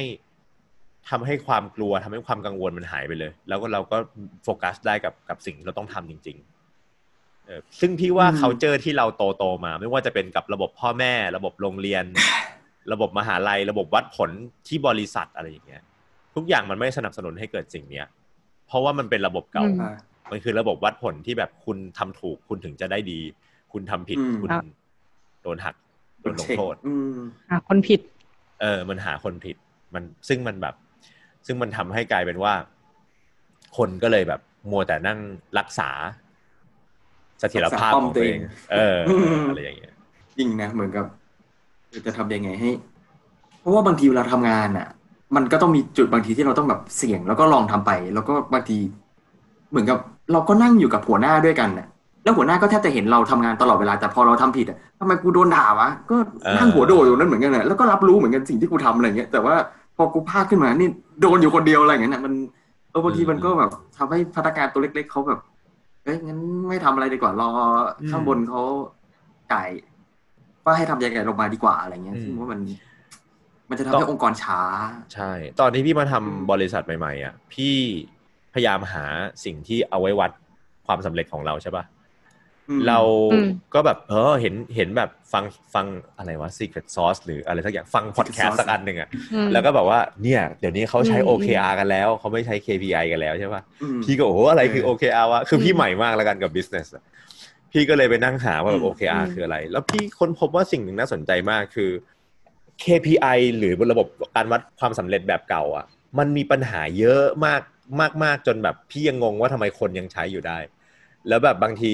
[1.10, 3.98] ทำให้ความกลัวทำให้ความกังวลมันหายไปเลย แล้วก็เราก็
[4.43, 12.06] โฟกัสได้กับกับสิ่งที่เราต้องทำจริงๆเออซึ่งพี่ว่าเขาเจอที่เราโตโตมา ไม่ว่าจะเป็นกับระบบพ่อแม่ ระบบโรงเรียน
[12.93, 14.30] ระบบมหาลัย ระบบวัดผล
[14.67, 15.84] ที่บริษัทอะไรอย่างเงี้ย
[16.36, 18.08] ทุกอย่างมันไม่สนับสนุนให้เกิดสิ่งเนี้ย
[18.67, 19.65] เพราะว่ามันเป็นระบบเก่า
[20.32, 23.20] มันคือระบบวัดผลที่แบบคุณทำถูกคุณถึงจะได้ดี
[23.74, 24.50] คุณทำผิดคุณ
[25.44, 25.76] โดนหัก
[26.22, 26.76] โดนลงโทษ
[27.50, 28.02] หาคนผิด
[28.62, 29.56] เออ มันหาคนผิด
[29.94, 30.76] มันซึ่งมันแบบ
[31.46, 32.54] ซึ่งมันทำให้กลายเป็นว่า
[33.78, 35.20] คนก็เลยแบบมัวแต่นั่ง
[35.60, 35.90] รักษา
[37.40, 38.40] เสถียรภาพของตัวเอง
[38.72, 38.98] เออ
[39.50, 39.94] อะไรอย่างเงี้ย
[40.38, 41.06] จริงนะเหมือนกับ
[42.06, 42.72] จะทำยังไงให้
[43.60, 44.88] เพราะว่าบางทีเวลาทำงานอะ
[45.36, 48.78] มันก็ต้องมีจุดบางทีที่เราต้องแบบเสี่ยงแล้วก็ลองทำไป แล้วก็บางที
[49.70, 50.00] เหมือนกับ
[50.32, 51.88] เราก็นั่งอยู่กับหัวหน้าด้วยกันน่ะ
[52.24, 56.16] แล้วหัวหน้าก็แทบจะเห็นเราทำงานตลอดเวลาแต่พอเราทำผิดอะทำไมกูโดนด่าวะก็
[56.58, 59.56] นั่งหัวโดดอยู่นั่นเหมือนกันน่ะแล้วก็รับรู้เหมือนกันสิ่งที่กูทำอะไรเงี้ยแต่ว่า
[59.98, 60.90] พอกูพลาดขึ้นมานี่
[61.22, 62.34] โดนอยู่คนเดียวอะไรเงี้ยน่ะมัน
[62.90, 65.40] เออบางทีมันก็แบบทำให้พนักงานตัวเล็ก ๆเขาแบบ
[66.04, 67.50] เอ้ยงั้นไม่ทำอะไรดีกว่ารอ
[68.12, 68.62] ข้างบนเขา
[69.52, 69.70] จ่าย
[70.66, 72.60] ว่าให้ทำยังไงลงมาดีกว่าอะไรเงี้ยซึ่งว่ามัน
[73.70, 74.60] มันจะทำให้องค์กรช้า
[75.13, 77.78] ใช่ ตอนที่พี่มาทำบริษัทใหม่ๆอะพี่
[78.58, 79.06] พยายามหา
[79.46, 80.32] สิ่งที่เอาไว้วัด
[80.88, 81.86] ความสำเร็จของเราใช่ปะ
[82.88, 83.00] เรา
[83.74, 85.43] ก็แบบเออเห็นเห็นแบบฟัง
[85.74, 85.86] ฟัง
[86.17, 89.10] อะไรวะ secret sauce หรืออะไรสักอย่างฟังพอดแคสต์สักอันหนึ่งอะ
[89.54, 93.62] แล้วก็แบบว่าเนี่ยเดี๋ยวนี้เขาใช้ OKR กันแล้ว เขาไม่ใช้ KPI กันแล้วใช่ปะ
[94.04, 96.88] พี่ก็โอ้โหอะไรคือ OKR วะคือพี่ใหม่มากแล้วกันกับ business
[97.72, 101.91] พี่ก็เลยไปนั่งหาว่าแบบ OKR คืออะไร แล้วพี่ค้นพบว่าสิ่งหนึ่งน่าสนใจมากคือ
[102.84, 105.86] KPI หรือบนระบบการวัดความสำเร็จแบบเก่าอะ
[106.17, 107.62] มันมีปัญหาเยอะมาก
[108.23, 110.58] มาก ๆ จนแบบพี่ยังงงว่าทำไมคนยังใช้อยู่ได้
[111.28, 111.91] แล้วแบบบางที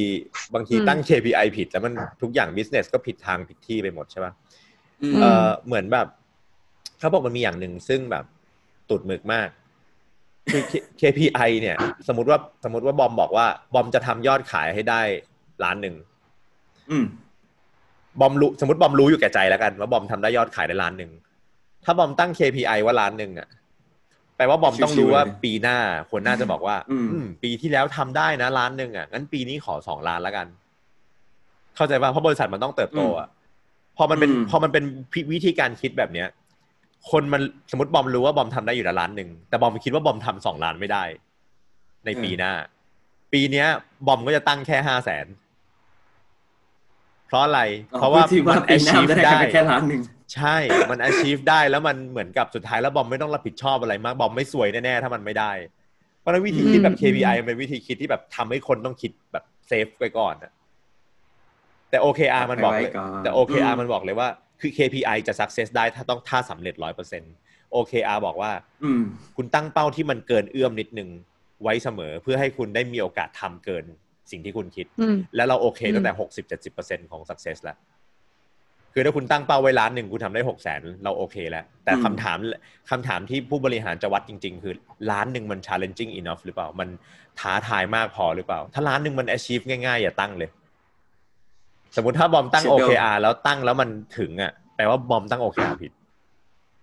[0.54, 4.34] บางทีตั้ง KPI ผิด แล้วมันทุกอย่าง business ก็ผิดทางผิดที่ไปหมดใช่ปะ
[5.22, 6.08] เออเหมือนแบบ
[7.00, 8.26] เขาบอกมันมีอย่างหนึ่งซึ่งแบบ
[8.90, 9.50] สุดหมึกมาก
[10.52, 10.62] คือ
[11.02, 11.76] KPI เนี่ย
[12.08, 15.02] สมมติว่าสมมติว่าบอมบอกว่า บอมจะทำยอดขายให้ได้
[15.64, 15.96] ล้านหนึ่ง
[16.92, 17.06] อืม
[18.20, 21.12] บอมรู้สมมติบอมรู้อยู่แก่ใจแล้วกันว่าบอมทำได้ยอดขายได้ล้านหนึ่ง
[21.84, 23.48] ถ้าบอมตั้ง KPI ว่าล้านหนึ่งอะ
[24.38, 25.78] แปลว่าบอมต้องรู้ว่าปีหน้า
[26.12, 30.48] คนน่าจะบอกว่า อืมอืมปีที่แล้วทำได้นะล้านหนึ่งอะงั้นปีนี้ขอสองล้านแล้วกัน
[31.76, 33.28] เข้าใจป่ะเพราะบริษัทมันต้องเติบโตอะ
[33.98, 34.84] พอมันเป็นอืมพอมันเป็น
[35.34, 36.28] วิธีการคิดแบบเนี้ย
[37.12, 37.42] คนมัน
[37.72, 41.04] สมมติบอมรู้ว่าบอมทำได้อยู่ละล้านหนึ่งแต่บอมคิดว่าบอมทำสองล้านไม่ได้
[42.06, 42.54] ในปีหน้า
[43.34, 43.68] ปีเนี้ย
[44.08, 45.26] บอมก็จะตั้งแค่ห้าแสน
[47.28, 47.62] เพราะอะไร
[48.00, 50.02] เพราะว่าที่มัว่านปีหน้า achieve จะได้ได้แค่ล้านหนึ่ง
[50.36, 50.56] ใช่
[50.92, 55.52] มัน achieve ได้แล้วมันเหมือนกับสุดท้ายแล้วบอมไม่ต้องรับผิดชอบอะไรมาก บอมไม่สวยแน่ๆถ้ามันไม่ได้
[56.20, 60.52] เพราะฉะนั้นวิธีคิดแบบอืม KPI มันเป็นวิธีคิดที่แบบทำให้คนต้องคิดแบบเซฟไว้ก่อนอะ
[61.90, 64.28] แต่ OKR มันบอกเลยไว้ก่อนแต่ OKR อืมมันบอกเลยว่า
[64.62, 67.34] คือ KPI จะ success ได้ถ้าต้องถ้าสำเร็จร้อยเปอร์เซ็นต์
[67.76, 68.52] OKR บอกว่า
[68.84, 69.02] อืม
[69.38, 71.10] คุณตั้งเป้าที่มันเกินเอื้อมนิดนึง
[71.64, 73.84] ไว้เสมอเพื่อให้คุณได้มีโอกาสทำเกิน
[74.32, 77.78] สิ่งที่คุณคิดอืมแล้วเราโอเคอืมตั้งแต่หกสิบเจ็ดสิบเปอร์เซ็นของ success แล้ว
[78.94, 82.38] คือถ้าคุณตั้งเป้าไว้ล้านหนึ่งคุณทำได้หกแสนเราโอเคแล้ว แต่อืมคำถาม
[82.90, 84.74] คำถามที่ผู้บริหารจะวัดจริง ๆ คือ
[85.12, 86.90] ล้านหนึ่งมัน challenging enough หรือเปล่า มัน
[87.40, 90.50] ท้าทายมากพอหรือเปล่า ถ้าล้านหนึ่งมัน achieve ง่ายๆ อย่าตั้งเลย
[91.96, 95.92] สมมติถ้าบอมตั้ง Schedule OKR แล้วตั้งแล้วมันถึงอะแปลว่าบอมตั้ง OKR ผิด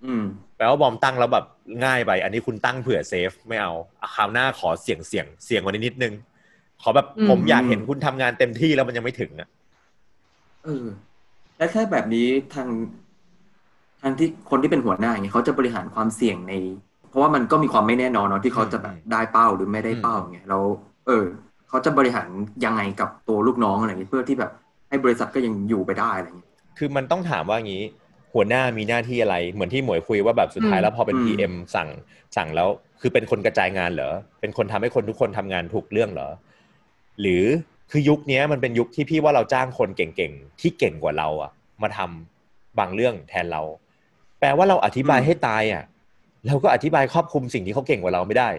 [0.05, 0.25] อืม
[0.57, 1.45] แปลว่าบอมตั้งแล้วแบบ
[1.85, 6.15] ง่ายไป อันนี้คุณตั้งเผื่อเซฟไม่เอาอะคราวหน้าขอเสี่ยงเสี่ยงเสี่ยงกว่านี้นิดนึง
[6.83, 9.49] ขอแบบอืมผมอยากเห็นคุณทำงานเต็มที่แล้วมันยังไม่ถึงอะ
[10.65, 10.87] เออ
[11.61, 12.69] แล้วถ้าแบบนี้ทาง
[14.03, 16.55] ทางที่คนที่เป็นหัวหน้าอย่างเงี้ยเขาจะบริหารความเสี่ยงใน
[17.11, 20.63] เพราะว่ามันก็มีความไม่แน่นอนเนาะที่เขาจะแบบได้เป้าหรือไม่ได้เป้าอย่างเงี้ยแล้ว
[21.07, 21.25] เออ
[21.69, 22.29] เขาจะบริหาร
[22.65, 24.51] ยังไงกับตัวลูกน้องอะไรอย่างเงี้ยเพื่อที่แบบ
[24.89, 27.83] ให้บริษัทก็ยังอยู่ไปได้อะไรอย่างเงี้ยคือมันต้องถามว่างี้
[28.35, 31.89] หัวหน้ามีหน้าที่อะไร เหมือนที่หมวยคุยว่าแบบสุดท้ายอืมแล้วพอเป็นอืม PM สั่ง
[32.37, 32.69] สั่งแล้ว
[33.01, 36.29] คือเป็นคนกระจายงานเหรอเป็นคนทำให้คนทุกคนทำงานถูกเรื่องเหรอ
[37.21, 37.45] หรือ
[37.91, 41.51] คือยุคเนี้ยมันเป็นยุคที่พี่ว่าเราจ้างคนเก่งๆ ที่เก่งกว่าเราอะ
[41.83, 43.63] มาทำบางเรื่องแทนเรา
[44.41, 45.85] แปลว่าเราอธิบายให้ตายอะ
[46.47, 48.51] เราก็อธิบายครอบคลุมสิ่งที่เขาเก่งกว่าเราไม่ได้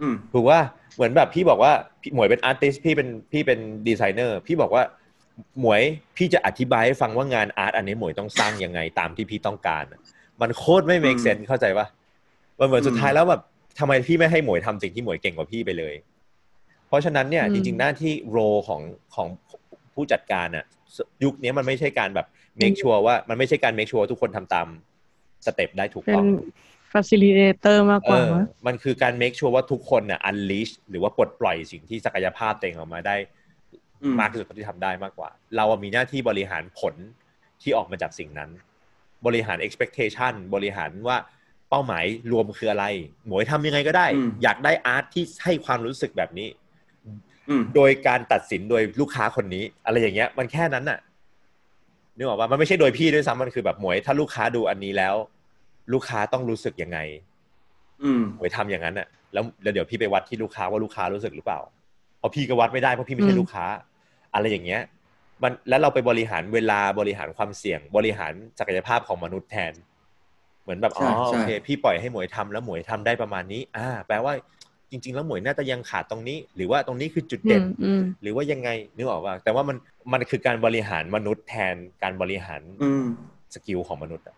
[0.00, 0.60] อืมถูกว่า
[0.94, 4.82] เหมือนแบบพี่บอกว่าพี่หมวยเป็น artist พี่เป็นพี่เป็นดีไซเนอร์พี่บอกว่า
[5.60, 5.82] หมวย
[6.16, 10.00] พี่จะอธิบายให้ฟังว่างาน art อันนี้หมวยต้องสร้างยังไงตามที่พี่ต้องการอะ
[10.40, 11.86] มันโคตรไม่ make อืม sense เข้าใจปะ
[12.58, 13.42] มันเหมือนอืมสุดท้ายแล้วแบบ
[13.78, 15.94] ทำไมพี่ไม่ให้หมวยทำสิ่งที่หมวยเก่งกว่าพี่ไปเลย
[16.88, 18.82] เพราะฉะนั้นเนี่ยอืมจริงๆหน้าที่ roleของ
[19.14, 19.28] ของ
[19.94, 20.64] ผู้จัดการอะ
[21.24, 22.26] ยุคนี้มันไม่ใช่การแบบ
[22.60, 24.66] make sure ว่ามันไม่ใช่การ make sure ว่าทุกคนทำตาม
[25.46, 26.26] สเต็ปได้ถูกเป็ต้นอง
[26.92, 33.16] facilitator มากกว่าเออมั้งมันคือการ make sure ว่าทุกคนน่ะ unleash หรือว่าปลดปล่อยสิ่งที่ศักยภาพตัวเองออกมาได้
[34.02, 36.94] อืมมากที่สุดเท่าที่ทำได้มากกว่า เราอะมีหน้าที่บริหารผล
[37.62, 38.50] ที่ออกมาจากสิ่งนั้น
[39.26, 41.16] บริหาร expectation บริหารว่า
[41.70, 42.84] เป้าหมายรวมคืออะไร
[43.26, 46.67] หมวยทำยังไงก็ได้อืมอยากได้อาร์ตที่ให้ความรู้สึกแบบนี้อืม
[47.74, 50.98] โดยการตัดสินโดยลูกค้าคนนี้ อะไรอย่างเงี้ย มันแค่นั้นน่ะ
[52.16, 55.14] นึกออกว่ามันไม่ใช่โดยพี่ด้วยซ้ำมันคือแบบหมวย ถ้าลูกค้าดูอันนี้แล้ว
[55.92, 56.98] ลูกค้าต้องรู้สึกยังไง
[58.02, 61.60] อืมหมวยทำอย่างนั้นน่ะ แล้วแล้วเดี๋ยวพี่ไปวัดที่ลูกค้าว่าลูกค้ารู้สึกหรือเปล่า
[62.18, 63.64] เพราะพี่ก็วัดไม่ได้เพราะพี่ไม่ใช่อืมลูกค้า
[64.34, 64.80] อะไรอย่างเงี้ย
[65.42, 69.72] มันแล้วเราไปบริหารเวลาบริหารความเสี่ยง บริหารศักยภาพของมนุษย์แทน
[70.62, 74.32] เหมือนแบบอ๋ใช่อใช่โอเค พี่ปล่อยให้หมวยทำแล้วหมวยทำได้ประมาณนี้ อ่า แปลว่า
[74.90, 79.76] จริง ๆ แล้วหมวยน่าจะยังขาดตรงนี้ หรือว่าตรงนี้คือจุดอืเด่นมอืมหรือว่ายังไงนึกออกว่า แต่ว่ามัน
[80.12, 83.04] มันคือการบริหารมนุษย์แทนการบริหารอืม
[83.54, 84.36] สกิลของมนุษย์อะ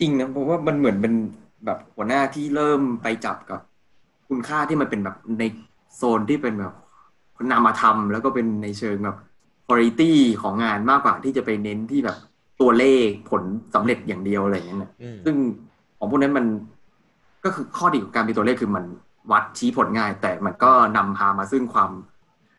[0.00, 1.14] จริงนะเพราะว่ามันเหมือนเป็น
[1.64, 3.60] แบบหัวหน้าที่เริ่มไปจับกับ
[4.28, 5.44] คุณค่าที่มันเป็นแบบใน
[5.96, 6.74] โซนที่เป็นแบบ
[7.50, 9.18] นามธรรม แล้วก็เป็นในเชิงแบบ
[9.66, 12.16] quality ของงานมากกว่าที่จะไปเน้นที่แบบ
[12.60, 13.42] ตัวเลขผล
[13.74, 15.36] สำเร็จอย่างเดียวอะไรอย่างเงี้ยนะอืมซึ่ง
[15.98, 16.46] ของพวกนั้นมัน
[17.44, 18.84] ก็คือข้อดีของการมีตัวเลขคือมัน
[19.30, 21.90] วัดชี้ผลง่าย แต่มันก็นำพามาซึ่งความ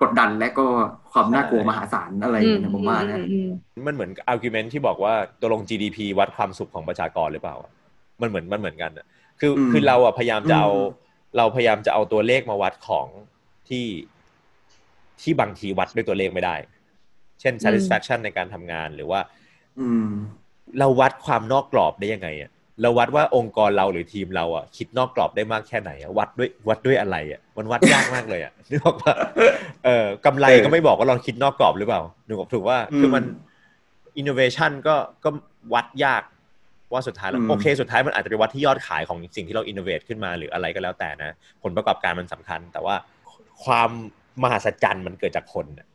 [0.01, 0.65] กดดันและก็
[1.11, 3.49] ความน่ากลัวมหาศาลอะไรอย่างเงี้ยนะผมว่านะอืม
[3.87, 7.71] มันเหมือน argument ที่บอกว่าตัวลง GDP วัดความสุขของประชากรหรือเปล่าอะ
[8.21, 9.05] มันเหมือนมันเหมือนกันอะ
[9.39, 11.01] คืออืมคือเราอะพยายามจะเอาอืม
[11.37, 13.07] เราพยายามจะเอาตัวเลขมาวัดของ
[13.69, 13.85] ที่
[15.21, 16.55] ที่บางทีวัดด้วยตัวเลขไม่ได้
[17.41, 19.19] เช่น satisfaction ในการทำงานหรือว่า
[19.79, 20.07] อืม
[20.79, 29.15] เราวัดความนอกกรอบได้ยังไงอะ เราวัดว่าองค์กรเราหรือทีมเราอะคิดนอกกรอบได้มากแค่ไหนอะวัดด้วยวัดด้วยอะไรอะมันวัดยากมากเลยอะนึกออกปะ
[29.85, 33.23] เออกำไรเออก็ไม่บอกว่าเราคิดนอกกรอบหรือเปล่านึกออกถูกว่าอืมคือมัน
[34.21, 35.29] innovation ก็ก็
[35.73, 36.23] วัดยาก
[36.93, 42.95] ว่าสุดท้ายแล้วอืมโอเค สุดท้ายมันอาจจะไปวัดที่ยอดขายของสิ่งที่เรา innovate ขึ้นมาหรืออะไรก็แล้วแต่นะ ผลประกอบการมันสำคัญ แต่ว่า
[43.63, 43.89] ความ
[44.43, 45.87] มหัศจรรย์มันเกิดจากคนน่ะ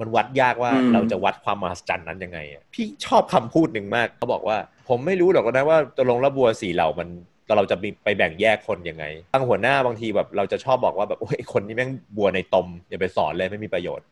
[0.00, 4.56] มันวัดยากว่าอืมเราจะวัดความมหัศจรรย์นั้นยังไงอะพี่ชอบคำพูดหนึ่งมากเขาบอกว่า
[4.88, 7.08] ผมไม่รู้หรอกนะว่าตกลงระบัวสีเหล่ามัน
[7.46, 14.06] แต่เราจะไปแบ่งแยกคนยังไงตั้งหัวหน้าบางทีแบบเราจะชอบบอกว่าแบบโอ้ยคนนี้แม่งบัวในตมอย่าไปสอนเลยไม่มีประโยชน์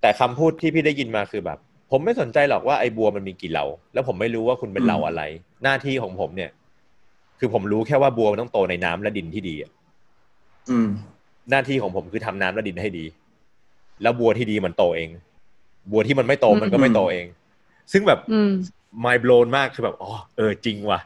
[0.00, 1.58] แต่คำพูดที่พี่ได้ยินมาคือแบบ
[1.90, 5.22] ผมไม่สนใจหรอกว่าไอ้บัวมันมีกี่เหล่าแล้วผมไม่รู้ว่าคุณเป็นเหล่าอะไร
[5.62, 6.50] หน้าที่ของผมเนี่ย
[7.38, 9.70] คือผมรู้แค่ว่าบัวมันต้องโตในน้ำและดินที่ดีอะ
[10.70, 10.88] อืม
[11.50, 13.04] หน้าที่ของผมคือทำน้ำและดินให้ดี
[14.02, 15.10] แล้วบัวที่ดีมันโตเอง
[15.90, 17.26] บัวที่มันไม่โตมันก็ไม่โตเอง
[17.92, 18.52] ซึ่งแบบอืม
[19.04, 21.00] mind blown มากคือแบบอ๋อเออจริงว่ะ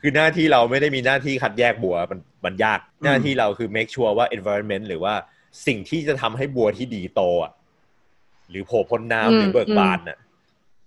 [0.00, 5.14] คือหน้าที่เราไม่ได้มีหน้าที่คัดแยกบัวมันมันยากหน้าที่เราคือ make sure ว่า environment หรือว่า
[5.66, 7.52] สิ่งที่จะทำให้บัวที่ดีโตอะ
[8.50, 10.18] หรือโผล่พ้นอืมน้ำหรือเบิกบานอะ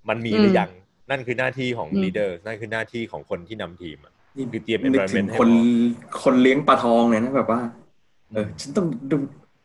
[0.10, 0.69] มันมีหรือมยัง
[1.10, 7.60] นั่นคือหน้าที่ของอืม leader นั่นคือหน้าที่ของคนที่นำทีมอะนี่คือเตรียมนึกถึ environment งให้คนพร้อมคนเลี้ยงปลาทองเลยนะแบบว่า
[8.32, 9.17] เออ ฉันต้องดู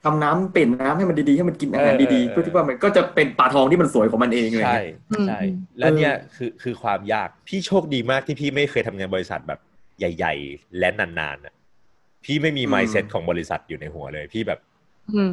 [0.07, 4.81] ทำน้ำเปลี่ยนน้ำให้มันดีๆให้มันกินอาหารเออดีเออๆเพื่อที่ว่ามันก็จะเป็นปลาทองที่มันสวยของมันเองเลยใช่
[5.29, 9.61] ใช่อืมและเนี่ยคือคือความยากพี่โชคดีมากที่พี่ไม่เคยทำงานบริษัทแบบ
[9.99, 11.55] ใหญ่ ๆ และนานๆน่ะ
[12.25, 14.61] พี่ไม่มี mindset ของบริษัทอยู่ในหัวเลย พี่แบบ
[15.15, 15.33] อืม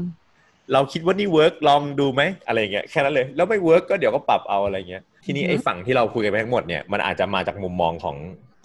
[0.73, 8.17] เราคิดว่านี่ work ลองดูไหมอะไรเงี้ยแค่นั้นเลย แล้วไม่ work ก็เดี๋ยวก็ปรับเอาอะไรเงี้ยทีนี้อือฮึไอ้ฝั่งที่เราคุยกันไปทั้งหมดเนี่ยมันอาจจะมาจากมุมมองของ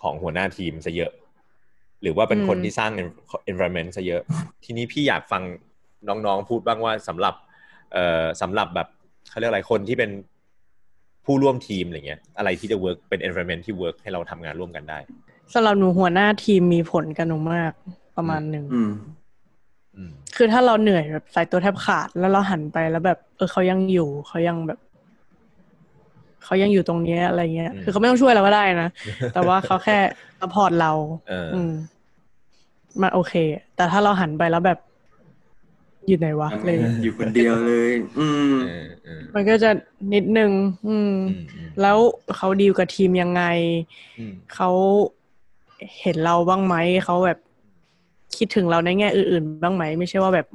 [0.02, 1.12] ของหัวหน้าทีมซะเยอะ
[2.02, 2.92] หรือว่าเป็นคนที่สร้าง
[3.50, 4.22] environment ซะเยอะ
[4.64, 5.42] ทีนี้พี่อยากฟัง
[6.08, 7.34] น้องๆพูดบ้างว่าสำหรับ
[7.92, 8.88] เอ่อสำหรับแบบ
[9.28, 10.10] เขาเรียกอะไรคนที่เป็น
[11.24, 14.98] ผู้ร่วมทีมอะไรเงี้ยอะไรที่จะ work เป็น environment ที่ work ให้เราทำงานร่วมกันได้
[15.54, 17.72] สำหรับหนูหัวหน้าทีมมีผลกับหนูมาก
[18.16, 18.92] ประมาณหนึ่งอืม
[19.96, 24.78] อืมคือถ้าเราเหนื่อยแบบใส่ตัวแทบขาด แล้วเราหันไปแล้วแบบ เออเขายังอยู่เขายังแบบ
[26.44, 28.88] เขายังอยู่ตรงเนี้ยอะไรเงี้ย คือเขาไม่ต้องช่วยเราก็ได้นะ
[29.34, 29.98] แต่ว่าเขาแค่
[30.40, 30.92] สปอร์ตเรา
[31.28, 31.72] เอออืม
[33.00, 33.34] มันโอเค
[33.76, 34.78] แต่ถ้าเราหันไปแล้วแบบ
[36.08, 39.70] อยู่ไหนวะอะไรเลยอยู่คนเดียวเลย อืมเออเออมันก็จะ
[40.14, 40.50] นิดนึง
[40.88, 41.98] อืมอืมอืม แล้ว
[42.36, 43.42] เขาดีลกับทีมยังไง
[44.18, 44.70] อืมเขา
[46.00, 47.38] เห็นเราบ้างไหมเขาแบบ
[48.36, 50.46] คิดถึงเราในแง่อื่น ๆ บ้างไหม ไม่ใช่ว่าแบบ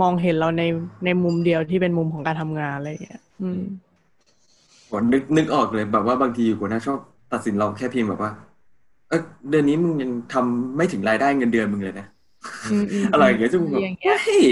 [0.00, 0.62] มองเห็นเราใน
[1.04, 3.60] ในมุมเดียวที่เป็นมุมของการทำงานอะไรอย่างเงี้ย อืม
[4.90, 6.98] ผมนึกนึกออกเลยแบบว่าบางทีหัวหน้าชอบ
[7.32, 8.30] ตัดสินเราแค่เพียงแบบว่า
[9.08, 12.06] เออเดือนนี้มึงยังทำไม่ถึงรายได้เงินเดือนมึงเลยนะ
[12.70, 14.44] อืมอืมอะไรอย่างเงี้ยซึ่งผมแบบอย่างเงี้ยเฮ้ย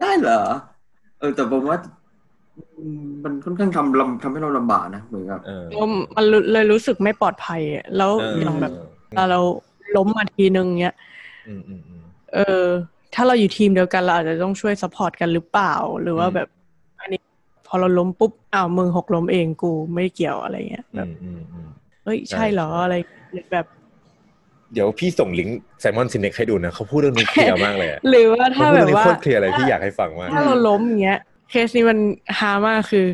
[0.00, 0.40] ได้เหรอ
[1.18, 1.78] เออแต่ผมว่า
[2.78, 8.72] อืมมันค่อนข้างทำลำทำให้เราลำบากนะเหมือนกับเออแล้วมันรู้เลยรู้สึกไม่ปลอดภัยอะแล้วเอออย่างแบบ
[9.06, 9.40] เวลาเรา
[9.96, 10.94] ล้มมาทีนึงเนี้ย
[11.48, 12.02] อืมอืมอืม
[12.34, 12.66] เออ
[13.14, 16.48] ถ้าเราอยู่ทีมเดียวกันเราอาจจะต้องช่วย support กันหรือเปล่า หรือว่าอืมแบบ
[17.00, 17.20] อันนี้
[17.66, 21.68] พอเราล้มปุ๊บอ้าวมึงหกล้มเองกูไม่เกี่ยวอะไรเงี้ยแบบอืมอืมอืม
[22.04, 22.94] เฮ้ยใช่ใช่เหรอใช่อะไร
[23.32, 23.66] หรือแบบ
[24.72, 31.18] เดี๋ยวพี่ส่งลิงก์ Simon Sinek ให้ดูนะเขาพูดเรื่องนี้ clear มากเลยอะหรือว่าถ้าเขาพูดแบเรื่องนี้ว่าโคตร clear เลยพี่อยากให้ฟังมากถ้าเราล้มอย่างเงี้ย
[31.50, 31.98] เคสนี้มัน
[32.38, 33.04] ฮามากคือ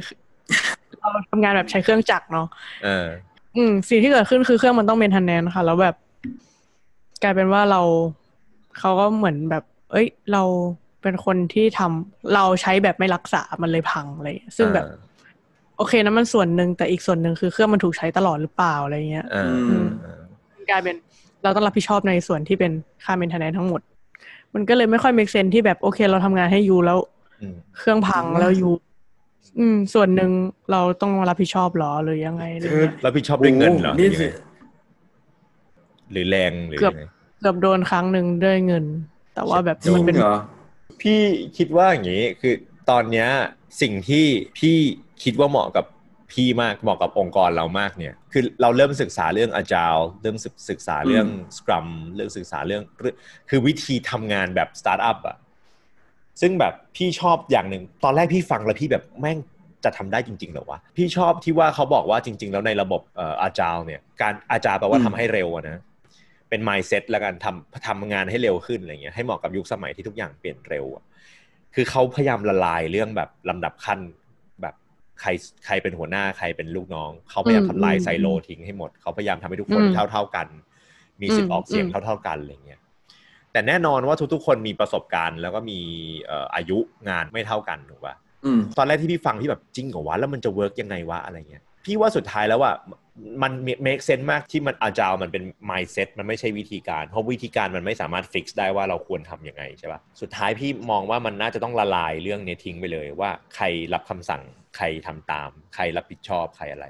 [1.01, 2.47] เราทำงานแบบใช้เครื่องจักรเนาะ
[2.85, 3.07] เออ
[3.57, 5.94] อืมสิ่งที่เกิดขึ้นคือเครื่องมันต้องเป็นทันแนนค่ะ แล้วแบบ
[7.23, 7.83] กลายเป็นว่าเรา
[8.79, 10.42] เขาก็เหมือนแบบ เอ้ย เรา
[11.03, 14.87] เป็นคนที่ทำเราใช้แบบไม่รักษามันเลยพังอะไรอย่างเงี้ยซึ่งแบบ
[15.77, 20.21] โอเคนะมันส่วนหนึ่งแต่อีกส่วนหนึ่งคือเครื่องมันถูกใช้ตลอดหรือเปล่าอะไรเงี้ยเออเออเออ
[20.71, 20.97] กลายเป็น
[21.42, 22.72] เราต้องรับผิดชอบในส่วนที่เป็น
[23.05, 23.81] ค่าเมนเทนแนนทั้งหมด
[24.55, 26.98] มันก็เลยไม่ค่อย make sense ที่แบบโอเค เราทำงานให้ยูแล้ว
[27.40, 28.70] อืมเครื่องพังแล้วยู
[29.59, 30.31] อืม ส่วนหนึ่ง
[30.72, 34.27] เราต้องมารับผิดชอบหรอหรือยังไงอะไรคือเงี้ยแล้วพี่ชอบด้วยเงินเหรอหรืนี่อยังไง
[36.12, 37.05] หรือแรงหรือเกือบยังไง
[37.40, 38.85] เกือบโดนครั้งหนึ่งด้วยเงิน
[39.35, 40.37] แต่ว่าแบบจริมันงเป็นเหรอ
[41.01, 41.20] พี่
[41.57, 42.55] คิดว่าอย่างนี้คือ
[42.90, 43.29] ตอนเนี้ย
[43.81, 44.24] สิ่งที่
[44.59, 44.77] พี่
[45.22, 45.85] คิดว่าเหมาะกับ
[46.32, 52.82] พี่มากเหมาะกับองค์กรเรามากเนี่ยคือเราเริ่มศึกษาเรื่อง agile เริ่มศึกศึกษาเรื่อง scrum เรื่องศึกษาเรื่อง
[53.50, 55.36] คือวิธีทำงานแบบสตาร์ทอัพอะ
[56.40, 59.38] ซึ่งแบบพี่ชอบอย่างหนึ่งตอนแรกพี่ฟังแล้วพี่แบบแม่ง
[59.84, 65.78] จะทำได้จริงๆเหรอวะพี่ชอบที่ว่าเขาบอกว่าจริง ๆ แล้วในระบบเอ่อ agile เนี่ยการ agile แปลว่าอืมทำให้เร็วอะนะ
[66.48, 71.04] เป็น mindset แล้วกันทำทำงานให้เร็วขึ้นอะไรเงี้ยให้เหมาะกับยุคสมัยที่ทุกอย่างเปลี่ยนเร็วอะ
[71.74, 74.27] คือเขาพยายามละลายเรื่องแบบลำดับขั้นแบบ
[75.20, 75.31] ใคร
[75.66, 80.46] ใครเป็นหัวหน้าใครเป็นลูกน้อง เขาพยายามทำลายไซโลทิ้งให้หมด เขาพยายามทำให้ทุกคนเท่าเท่าๆกัน
[81.20, 82.81] มีสิทธิ์ออกเสียงเท่าเท่าๆกันอะไรเงี้ย
[83.52, 85.81] แต่แน่นอนว่าทุกๆ คนมีประสบการณ์ แล้วก็มี
[86.26, 86.78] เอ่ออายุ
[87.09, 92.72] งานไม่เท่ากันถูกปะอืมตอนแรกที่พี่ฟังพี่แบบจริงเหรอวะแล้วมันจะเวิร์กยังไงวะอะไรเงี้ยพี่ว่าสุดท้ายแล้วว่า
[93.42, 93.52] มัน
[93.87, 104.42] make sense มากที่มัน agile มันเป็น mindset มันไม่ใช่วิธีการ เพราะวิธีการมันไม่สามารถ fix ได้ว่าเราควรทำยังไงใช่ปะสุดท้ายพี่มองว่ามันน่าจะต้องละลายเรื่องนี้ทิ้งไปเลยว่าใครรับคำสั่ง
[104.78, 106.86] ใครทำตาม ใครรับผิดชอบใครอะไร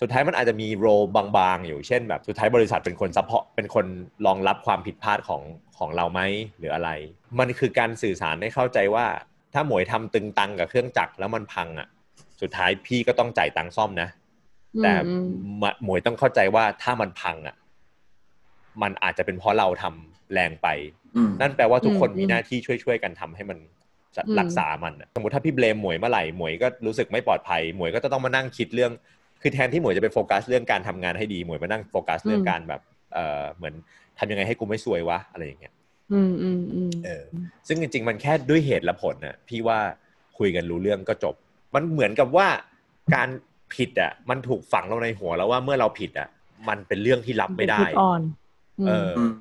[0.00, 3.86] สุดท้ายมันอาจจะมีโรบางๆ อยู่เช่นแบบสุดท้ายบริษัทเป็นคน support เป็นคน
[4.26, 5.42] รองรับความผิดพลาดของ
[5.78, 6.20] ของเราไหม
[6.58, 6.90] หรืออะไร
[7.38, 9.06] มันคือการสื่อสารให้เข้าใจว่า
[9.52, 11.88] ถ้าหมวยทำตึงตังกับเครื่องจักรแล้วมันพังอะ
[12.40, 14.08] สุดท้ายพี่ก็ต้องจ่ายตังค์ซ่อมนะ
[14.82, 15.28] แต่อืม
[15.62, 17.56] มะหมวยต้องเข้าใจว่าถ้ามันพังอะ
[18.82, 20.68] มันอาจจะเป็นเพราะเราทำแรงไป
[21.16, 23.79] อืมนั่นแปลว่าทุกคนอืมมีหน้าที่ช่วยๆกันทำให้มันจะอืม
[24.40, 28.92] รักษามันอะสมมติถ้าพี่ blame หมวยเมื่อไหร่หมวยก็รู้สึกไม่ปลอดภัยหมวยก็จะต้องมานั่งคิดเรื่อง
[29.42, 32.80] คือแทนที่หมวยจะไปโฟกัสเรื่องการทำงานให้ดีหมวยมานั่งโฟกัสเรื่องการแบบ
[33.14, 33.74] เออเหมือน
[34.18, 35.74] ทำยังไงให้กูไม่ซวยวะอะไรอย่างเงี้ย
[36.12, 37.24] อืมอืมอืมเออ
[37.68, 39.78] ซึ่งจริง ๆ มันแค่ด้วยเหตุและผลน่ะ พี่ว่า
[40.38, 41.34] คุยกันรู้เรื่องก็จบ
[41.74, 42.46] มันเหมือนกับว่า
[43.14, 43.28] การ
[43.74, 46.28] ผิดอะ มันถูกฝังเราในหัวแล้วว่าเมื่อเราผิดอะ
[46.68, 48.22] มันเป็นเรื่องที่รับไม่ได้จุอ่อน
[48.84, 49.32] มเอออืม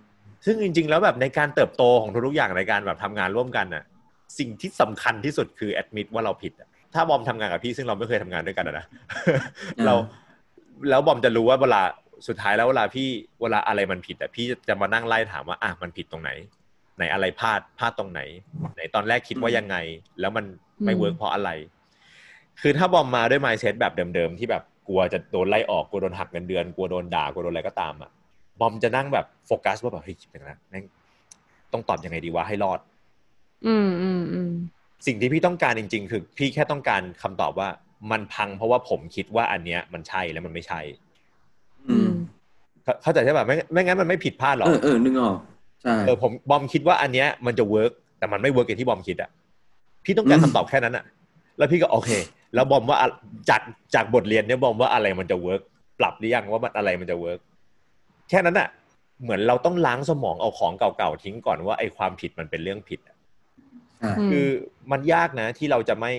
[0.46, 3.84] ซึ่งจริง ๆ แล้วแบบในการเติบโตของทุกๆอย่างในการแบบทำงานร่วมกันน่ะ
[4.38, 8.86] สิ่งที่สำคัญที่สุดคือแอดมิดว่าเราผิดอะถ้าบอมทำงานกับพี่ซึ่งเราไม่เคยทำงานด้วยกันอะนะ
[9.86, 9.94] เรา
[10.90, 11.82] แล้วบอมจะรู้ว่าเวลา
[12.28, 13.08] สุดท้ายแล้วเวลาพี่
[13.42, 16.32] เวลาอะไรมันผิดอะพี่จะมานั่งไล่ถามว่าอะมันผิดตรงไหน
[16.98, 18.22] ไหนอะไรพลาดพลาดตรงไหน
[18.76, 19.76] ไหนตอนแรกคิดว่ายังไง
[20.20, 20.46] แล้วมัน
[20.86, 21.50] ไม่ work เพราะอะไร
[22.62, 28.10] คือถ้าบอมมาด้วย mindset แบบเดิมๆที่แบบกลัวจะโดนไล่ออกกลัวโดนหักเงินเดือนกลัวโดนด่ากลัวโดนอะไรก็ตามอะ
[28.60, 30.84] บอมจะนั่งแบบโฟกัสว่าแบบเฮ้ยเป็นนะแม่ง
[31.74, 32.80] ต้องตอบยังไงดีวะให้รอด
[33.66, 34.52] อืมอืมอืม
[35.06, 37.70] สิ่งที่พี่ต้องการจริง ๆ คือพี่แค่ต้องการคำตอบว่า
[38.12, 40.82] มันพังเพราะว่าผมคิดว่าอันเนี้ย มันใช่แล้วมันไม่ใช่
[41.90, 42.12] อืม
[42.84, 45.38] เข้าเข้าใจใช่ป่ะไม่ไม่งั้นมันไม่ผิดพลาดหรอกเออเออนึกออก
[45.82, 49.30] ใช่เออผมบอมคิดว่าอันเนี้ยมันจะ work แต่มันไม่ work อย่างที่บอมคิดอะ
[50.06, 51.04] พี่ต้องการอืมคำตอบแค่นั้นอะ
[51.58, 52.12] แล้วพี่ก็โอเค
[52.56, 53.10] แล้วบอมว่าอะ
[53.50, 53.62] จาก
[53.96, 55.62] จากบทเรียนเนี้ยบอมว่าอะไรมันจะ work
[56.00, 57.40] ปรับหรือยังว่ามันอะไรมันจะ work
[58.30, 58.68] แค่นั้นอะ
[59.24, 63.19] เหมือนเราต้องล้างสมองเอาของเก่าๆทิ้งก่อนว่าไอ้ความผิดมันเป็นเรื่องผิดอะใช่ม
[64.32, 64.48] คือ
[64.92, 66.14] มันยากนะที่เราจะไม่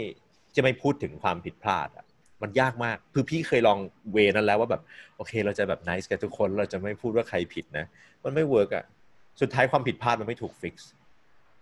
[0.56, 2.04] จะไม่พูดถึงความผิดพลาดอะ
[2.42, 3.78] มันยากมาก คือพี่เคยลอง
[4.12, 4.82] way นั้นแล้วว่าแบบ
[5.16, 7.84] โอเค เราจะแบบ nice กับทุกคน เราจะไม่พูดว่าใครผิดนะ
[8.24, 8.84] มันไม่ work อะ
[9.40, 10.90] สุดท้ายความผิดพลาดมันไม่ถูก fix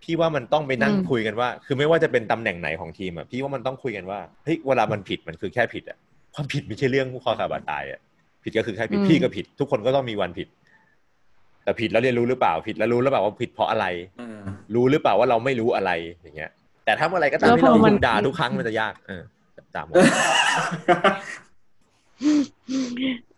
[0.03, 5.97] พี่ว่ามันต้องไปนั่งอืมคุยกันว่า คือไม่ว่าจะเป็นตำแหน่งไหนของทีมอะพี่ว่ามันต้องคุยกันว่าเฮ้ยเวลามันผิดมันคือแค่ผิดอะ
[6.35, 7.99] ความผิดไม่ใช่เรื่องผู้คอขาดบาดตายอะ
[8.43, 10.47] ผิดก็คือแค่ผิดพี่ก็ผิด ทุกคนก็ต้องมีวันผิด
[11.69, 13.85] แต่ผิดแล้วเรียนรู้หรือเปล่าผิดแล้วรู้หรือเปล่าว่าผิดเพราะอะไร
[14.17, 14.39] เออ
[14.75, 16.51] รู้หรือเปล่าว่าเราไม่รู้อะไรอย่างเงี้ย
[16.85, 19.23] แต่ถ้าเมื่อไหรก็ตามแล้วที่เราพอมันถูกด่าทุกครั้งมันจะยาก เออ
[19.75, 19.85] ตาม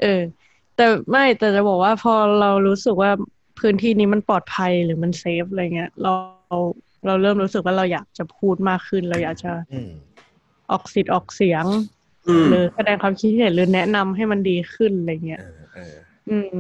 [0.02, 0.22] เออ
[0.76, 3.12] แต่ไม่แต่จะบอกว่าพอเรารู้สึกว่า
[3.60, 6.14] พื้นที่นี้มันปลอดภัยหรือมันเซฟอะไรเงี้ยเรา
[7.06, 9.92] เราเริ่มรู้สึกว่าเราอยากจะพูดมากขึ้น เราอยากจะอืม
[10.72, 11.66] ออกสิทธิ์ออกเสียง
[12.28, 15.96] อืมหรือแสดงความคิดเห็นหรือแนะนำให้มันดีขึ้นอะไรเงี้ยเออเออ
[16.30, 16.58] อืม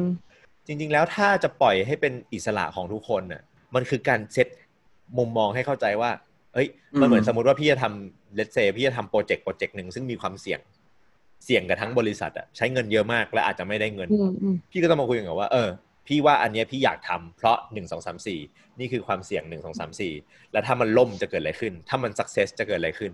[0.71, 3.41] จริง ๆ แล้วถ้าจะปล่อยให้เป็นอิสระของทุกคนน่ะ
[3.75, 4.47] มันคือการเซต
[5.17, 6.11] มุมมองให้เข้าใจว่า
[6.53, 6.67] เอ้ย
[7.01, 10.59] มันเหมือนอืมสมมติว่าพี่จะทำ let's say พี่จะทำโปรเจกต์โปรเจกต์หนึ่งซึ่งมีความเสี่ยง
[11.45, 15.69] เสี่ยงกับทั้งบริษัทอะใช้เงินเยอะมากและอาจจะไม่ได้เงินอืมอืมพี่ก็ต้องมาคุยกันกับว่า เออ
[16.07, 18.39] พี่ว่าอันเนี้ยพี่อยากทำเพราะหนึ่งสองสามสี่
[18.79, 20.13] นี่คือความเสี่ยงหนึ่งสองสามสี่
[20.51, 23.11] แล้วถ้ามันล่มจะเกิดอะไรขึ้น ถ้ามัน success จะเกิดอะไรขึ้น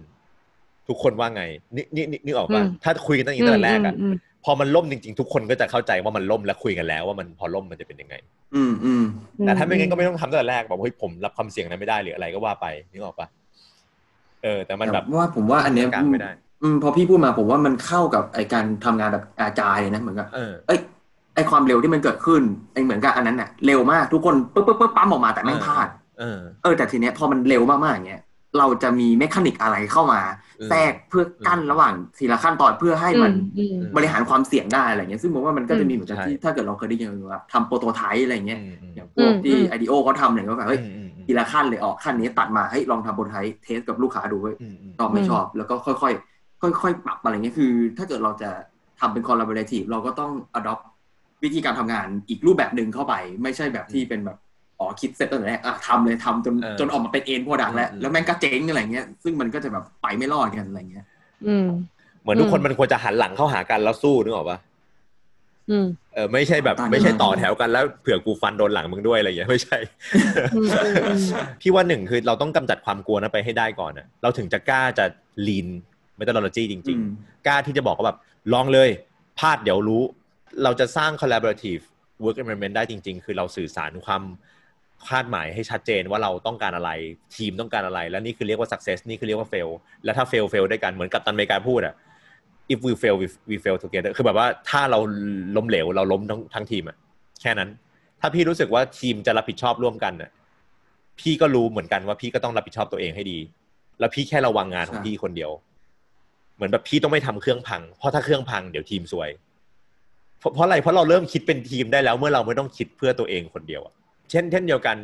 [0.87, 1.43] ทุกคนว่าไง
[1.75, 4.15] นี่นี่นี่นึกออกป่ะอืมถ้าคุยกันตั้งแต่แรกอะอืม
[4.49, 8.15] พอมันล่มจริงๆ ทุกคนก็จะเข้าใจว่ามันล่มและคุยกันแล้ว ว่ามันพอล่มมันจะเป็นยังไง
[8.55, 9.03] อืมอืม
[9.39, 13.27] อืแต่ถ้าไม่งั้นก็ไม่ต้องทำตั้งแต่แรกบอกว่าเฮ้ยผมรับความเสี่ยงนั้นไม่ได้หรืออะไรก็ว่าไปนึกออกป่ะ
[14.43, 16.31] เออ แต่มันแบบแต่ว่าผมว่าอันเนี้ยกลางไม่ได้
[16.63, 20.79] อืมพอพี่พูดมาผมว่ามันเข้ากับไอการทำงานแบบอาจายเลยนะเหมือนกับเออเอ้ย
[21.35, 22.41] ไอความเร็วที่มันเกิดขึ้น
[22.73, 25.87] ไอเหมือนกับอันนั้นน่ะเร็วมากทุกคนปึ๊บปึ๊บปึ๊บปั๊มออกมาแต่แม่งพลาด
[26.19, 28.21] เออเออแต่ทีเนี้ยพอมันเร็วมากๆอย่างเงี้ย
[28.59, 30.21] เราจะมี mechanic อะไรเข้ามา
[30.59, 48.49] เออแทรกเพื่อกั้นระหว่างทีละขั้นตอนเพื่อให้มันอืมบริหารความเสี่ยงได้อะไรเงี้ยซึ่งผมว่ามันก็จะมีเหมือนกับใช่ที่ถ้าเกิดเราเคยได้ยินว่าทำ prototype อะไรเงี้ยอืมอืมอย่างพวกที่อืม IDEO เขาทำเนี่ยก็แบบเฮ้ยอืมอืมอืมทีละขั้นเลยออกขั้นนี้ตัดมาเฮ้ยลองทำ prototype test กับลูกค้าดูเว้ยอืมอืมชอบไม่ชอบ แล้วก็ค่อยๆค่อยๆปรับอะไรเงี้ยคือ ถ้าเกิดเราจะ
[48.99, 50.83] ทำเป็น collaborative เราก็ต้อง adopt
[51.43, 54.37] วิธีการทำงานอีกรูปแบบหนึ่งเข้าไป ไม่ใช่แบบที่เป็นแบบ
[54.79, 61.05] อ๋อคิดเสร็จตั้งแต่แรกอะทำเลยทำจนเออจนออกมาเป็นเอ็นโปรดักแล้วอืมแล้วแม่งก็เจ๊งอะไรเงี้ยซึ่งมันก็จะแบบไปไม่รอดกันอะไรเงี้ย
[61.47, 61.67] อืม
[62.21, 64.57] เหมือนทุกคนอืมมันควรจะหันหลังเข้าหากันแล้วสู้นึกออกป่ะ
[65.71, 69.77] อืมเออไม่ใช่แบบตอนนี้ไม่ใช่ต่อแถวกันแล้วเผื่อกูฟันโดนหลังมึงด้วยอะไรอย่างเงี้ยไม่ใช่
[70.55, 71.23] อืมอืมอืม
[71.61, 75.05] พี่ว่าหนึ่งคือเราต้องกำจัดความกลัวนั้นไปให้ได้ก่อนนะเราถึงจะกล้าจะ
[75.47, 75.67] lean
[76.19, 78.17] methodology จริงอืมๆกล้าที่จะบอกว่าแบบ
[78.53, 78.89] ลองเลย
[79.39, 80.03] พลาดเดี๋ยวรู้
[80.63, 81.83] เราจะสร้าง collaborative
[82.23, 84.23] work environment ได้จริง ๆ คือเราสื่อสารความ
[85.09, 86.91] คาดหมายให้ชัดเจนว่าเราต้องการอะไร
[87.35, 89.69] ทีมต้องการอะไร และนี่คือเรียกว่า success นี่คือเรียกว่า fail
[90.03, 91.95] แล้วถ้า fail fail ด้วยกันเหมือนกับตันอเมริกาพูดอะ
[92.73, 94.99] if we fail we, we fail together คือแบบว่าถ้าเรา
[95.55, 96.97] ล้มเหลวเราล้มทั้งทั้งทีมอะ
[97.41, 97.69] แค่นั้น
[98.21, 100.31] ถ้าพี่รู้สึกว่าทีมจะรับผิดชอบร่วมกันอะ
[101.19, 103.37] พี่ก็รู้เหมือนกันว่าพี่ก็ต้องรับผิดชอบตัวเองให้ดี
[103.99, 105.51] แล้วพี่แค่ระวังงานของใช่พี่คนเดียว
[106.55, 109.29] เหมือนแบบพี่ต้องไม่ทำเครื่องพัง เพราะถ้าเครื่องพังเดี๋ยวทีมซวย
[110.39, 113.93] เพราะเพราะอะไรเพราะเราเริ่มคิดเป็นทีมได้แล้ว เมื่อเราไม่ต้องคิดเพื่อตัวเองคนเดียวอะ
[114.29, 114.97] เช่นเช่นเดียวกัน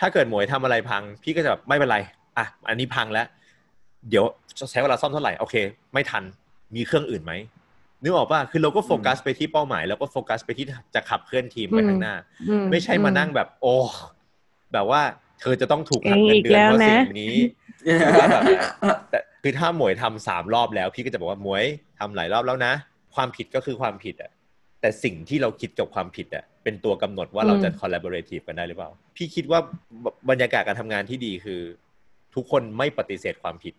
[0.00, 1.98] ถ้าเกิดหมวยทำอะไรพัง พี่ก็จะแบบไม่เป็นไร
[2.38, 3.26] อะอันนี้พังแล้ว
[4.08, 4.24] เดี๋ยว
[4.58, 5.54] จะใช้เวลาซ่อมเท่าไหร่โอเค
[5.92, 6.22] ไม่ทัน
[6.76, 7.32] มีเครื่องอื่นไหม
[8.02, 12.14] นึกออกป่ะคือเราก็โฟกัสไปที่เป้าหมาย แล้วก็โฟกัสไปที่จะขับเคลื่อนทีมไปข้างหน้า
[12.48, 13.74] อืไม่ใช่มานั่งแบบ โอ้
[14.72, 15.02] แบบว่า
[15.40, 17.36] เธอจะต้องถูกหักเองเงินอีกเดือนแล้วเพราะนะสิ่งนี้
[19.10, 21.64] แต่คือถ้าหมวยทำสามรอบแล้ว พี่ก็จะบอกว่าหมวย
[21.98, 22.72] ทำหลายรอบแล้วนะ
[23.14, 24.30] ความผิดก็คือความผิดอะ
[24.80, 29.60] แต่สิ่งที่เราคิดกับความผิดอะเป็นตัวกำหนดว่าเราจะ collaborative กันได้หรือเปล่า พี่คิดว่า
[30.30, 31.60] บรรยากาศการทำงานที่ดีคือ
[32.34, 33.74] ทุกคนไม่ปฏิเสธความผิด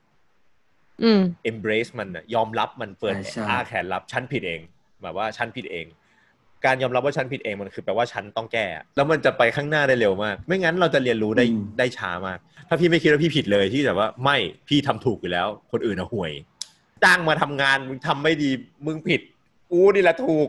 [1.04, 1.22] อืม
[1.52, 4.62] embrace มันอะยอมรับมันเปิดใช่ใช่อ้าแขนรับฉันผิดเอง
[5.02, 5.86] แบบว่าฉันผิดเอง
[6.66, 14.38] การยอมรับว่าฉันผิดเองมันคือแปลว่าฉันต้องแก้ แล้วมันจะไปข้างหน้าได้เร็วมาก ไม่งั้นเราจะเรียนรู้ได้อืมได้ช้ามาก ถ้าพี่ไม่คิดว่าพี่ผิดเลยที่แบบว่าไม่
[14.68, 16.32] พี่ทำถูกอยู่แล้ว คนอื่นอะห่วย
[17.04, 18.50] จ้างมาทำงานมึงทำไม่ดี
[18.86, 19.22] มึงผิด
[19.72, 20.48] กูนี่แหละถูก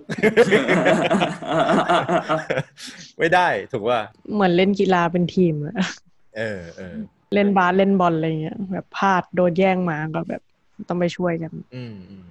[3.19, 3.99] ไม่ได้ถูกว่า
[4.35, 5.77] เหมือนเล่นกีฬาเป็นทีมอะ
[6.37, 6.95] เออเออ
[7.35, 10.43] เล่นบาสเล่นบอลอะไรเงี้ยแบบพลาดโดนแย่งมาก็แบบ
[10.89, 12.27] ต้องไปช่วยกัน อืมอืม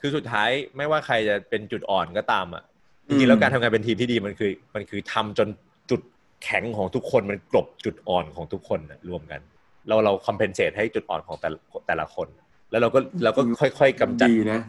[0.00, 2.62] คือสุดท้ายไม่ว่าใครจะเป็นจุดอ่อนก็ตามอะ
[3.06, 5.48] จอืริงๆมแล้วการทำงานเป็นทีมที่ดีมันคือ มันคือทำจน
[5.90, 6.00] จุด
[6.44, 9.40] แข็งของทุกคนมันกลบจุดอ่อนของทุกคนน่ะรวมกัน
[9.88, 12.28] เราเราคอมเพนเซตให้จุดอ่อนของแต่ละแต่ละคน
[12.70, 14.60] แล้วเราก็เราก็ค่อย ๆกำจัดดีนะ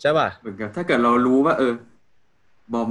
[0.00, 1.72] ใช่ป่ะเหมือนกับถ้าเกิดเรารู้ว่า เออ
[2.72, 2.90] บอม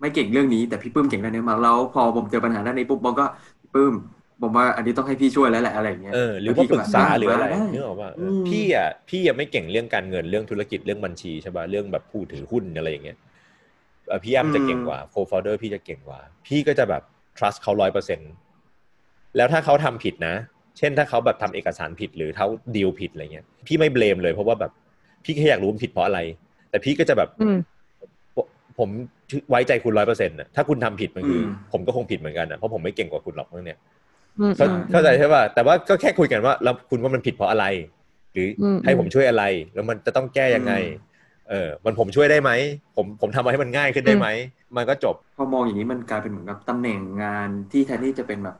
[0.00, 3.26] ไม่เก่งเรื่องนี้ แต่พี่ปื้มเก่งด้านนี้มากแล้วพอบอมเจอปัญหาด้านนี้ปุ๊บบอมก็
[3.60, 3.94] พี่ปื้ม
[4.40, 13.18] บอมว่าอันนี้ต้องให้พี่ช่วยแล้วแหละอะไรอย่างเงี้ยเออหรือว่าปรึกษาหรืออะไรด้นึกออกป่ะเอออืมพี่อะพี่ยังไม่เก่งเรื่องการเงินเรื่องธุรกิจเรื่องบัญชีใช่ป่ะเรื่องแบบผู้ถือหุ้นอะไรอย่างเงี้ย
[14.08, 17.02] เอ่อพี่แอมจะเก่งกว่าโคฟ o เดอร์พี่จะเก่งกว่า พี่ก็จะแบบ
[17.38, 18.20] trust เขาร้อยเปอร์เซ็น
[19.36, 20.34] แล้วถ้าเขาทำผิดนะ
[20.78, 24.72] เช่นถ้าเขาแบบทำเอกสารผิดหรือเขาดีลผิดอะไรเงี้ยพี่ไม่เบลมเลยเพราะว่าแบบ
[25.24, 26.20] พี่แค่อยากรู้มันผิดเพราะอะไร
[26.70, 27.56] แต่พี่ก็จะแบบอืม
[28.36, 28.46] ผม
[28.78, 28.88] ผม
[29.50, 33.78] ไว้ใจคุณร้อยเปอร์เซ็นต์ถ้าคุณทำผิดมันคืออมผมก็คงผิดเหมือนกันนะเพราะผมไม่เก่งกว่าคุณหรอกเรื่องเนี้ย
[34.38, 37.66] อืมเข้าอืมเข้าใจใช่ป่ะแต่ว่าก็แค่คุยกันว่าแล้วคุณว่ามันผิดเพราะอะไร
[38.32, 39.44] หรืออมให้ผมช่วยอะไร
[39.74, 41.10] แล้วมันจะต้องแก้ยังไงอืม
[41.50, 42.50] เออ มันผมช่วยได้ไหม
[42.96, 44.28] ผมผมทำมาให้มันง่ายขึ้นได้ไหม
[44.76, 48.56] มันก็จบพอมองอย่างนี้มันกลายเป็นเหมือนกับตำแหน่งงานที่แทนที่จะเป็นแบบ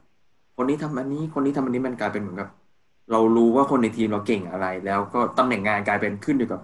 [0.57, 2.49] คนนี้ทำอันนี้คนนี้ทำอันนี้มันกลายเป็นเหมือนกับ
[3.11, 6.61] เรารู้ว่าคนในทีมเราเก่งอะไร แล้วก็ตำแหน่งงานกลายเป็นขึ้นอยู่กับ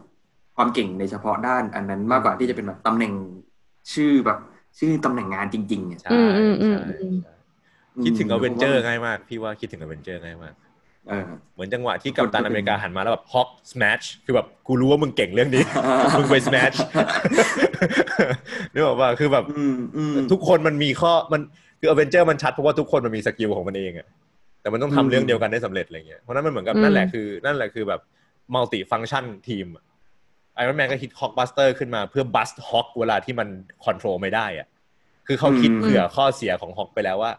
[0.57, 3.12] ความเก่งในเฉพาะด้านอันนั้นมากกว่าที่จะเป็นแบบตำแหน่ง
[3.93, 4.39] ชื่อแบบ
[4.78, 7.34] ชื่อตำแหน่งงานจริงๆอะใช่อืมอืมอืมใช่อืมใช่
[8.05, 10.55] คิดถึงอเวนเจอร์ง่ายมากพี่ว่าคิดถึงอเวนเจอร์ง่ายมาก
[11.09, 11.24] เออ
[11.55, 15.64] เหมือนจังหวะที่กัปตันอเมริกาหันมาแล้วแบบฮอกส a มชคือแบบกูรู้ว่ามึงเก่งเรื่องนี้
[16.18, 16.74] มึงไปส a มช
[18.72, 21.41] นึกออกป่ะคือแบบอืมอืมทุกคนมันมีข้อมัน
[21.80, 24.07] คืออเวนเจอร์มันชัดเพราะว่าทุกคนมันมี skill ของมันเองอะ
[24.69, 28.01] แต่มันต้องอืมทำเรื่องเดียวกันได้สำเร็จอะไรเงี้ยเพราะนั้นมันเหมือนกับอืมนั่นแหละคือนั่นแหละคือแบบ
[28.55, 29.66] มัลติฟัง c t ชันทีม
[30.55, 33.49] ไอรอนแมนก็ฮิตฮอกบัสเตอร์ขึ้นมาเพื่อ bust Hulk เวลาที่มัน
[33.85, 34.69] control ไม่ได้อะ
[35.27, 37.33] คือเขาคิดเผื่อข้อเสียของฮอกไปแล้วว่า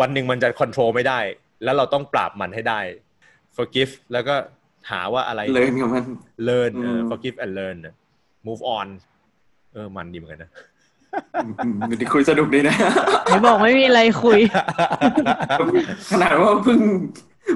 [0.00, 1.18] วันหนึ่งมันจะ control ไม่ได้
[1.64, 2.80] แล้วเราต้องปราบมันให้ได้
[3.56, 4.34] forgive แล้วก็
[4.90, 6.04] หาว่าอะไรเลยกับมัน
[6.48, 7.76] learn เอออืม forgive and learn
[8.46, 8.88] move on
[9.72, 10.50] เออมันดีเหมือนกันนะ
[11.44, 12.76] อืมอืมมันคุยสนุกดีนะ
[13.24, 14.38] ไหนบอกไม่มีอะไรคุย
[16.10, 16.80] ขนาดว่าเพิ่ง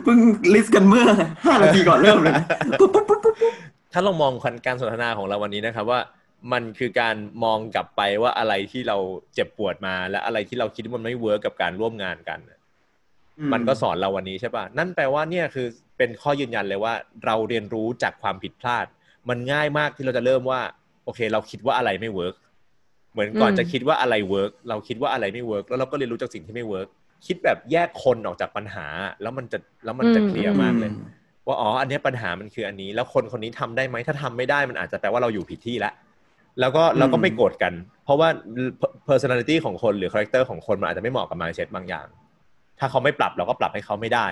[0.05, 0.18] เพิ่ง
[0.54, 1.07] list กันเมื่อ
[1.44, 2.44] ห้านาทีก่อนเริ่มเลยนะ
[2.80, 3.55] ปุ๊บปุ๊บปุ๊บปุ๊บ
[3.92, 4.32] ถ้าเรามอง
[4.66, 6.01] การสนทนาของเราวันนี้นะครับว่า
[6.53, 8.96] มันคือการมองกลับไปว่าอะไรที่เรา
[9.34, 12.38] เจ็บปวดมา และอะไรที่เราคิดว่ามันไม่ work กับการร่วมงานกัน
[13.53, 15.66] มันก็สอนเราวันนี้ใช่ป่ะนั่นแปลว่าเนี่ยคือ
[15.98, 16.94] เป็นข้อยืนยันเลยว่า
[17.24, 18.86] เราเรียนรู้จากความผิดพลาด
[19.28, 20.61] มันง่ายมากที่เราจะเริ่มว่า
[21.05, 22.34] โอเค เราคิดว่าอะไรไม่ work
[23.12, 26.88] เหมือนก่อนอืมจะคิดว่าอะไร work เราคิดว่าอะไรไม่ work แล้วเราก็เรียนรู้จากสิ่งที่ไม่ work
[27.26, 28.86] คิดแบบแยกคนออกจากปัญหา
[29.22, 30.90] แล้วมันจะแล้วมันจะ clear มากเลย
[31.46, 35.92] ว่าอ๋ออันเนี้ยปัญหามันคืออันนี้ แล้วคนคนนี้ทำได้ไหมถ้าทำไม่ได้มันอาจจะแปลว่าเราอยู่ผิดที่แล้ว
[36.61, 37.72] แล้วก็อืมเราก็ไม่โกรธกัน
[38.04, 38.28] เพราะว่า
[39.08, 42.06] personality ของคนหรือ character ของคนมันอาจจะไม่เหมาะกับ mindset บางอย่าง
[42.78, 44.28] ถ้าเขาไม่ปรับเราก็ปรับให้เขาไม่ได้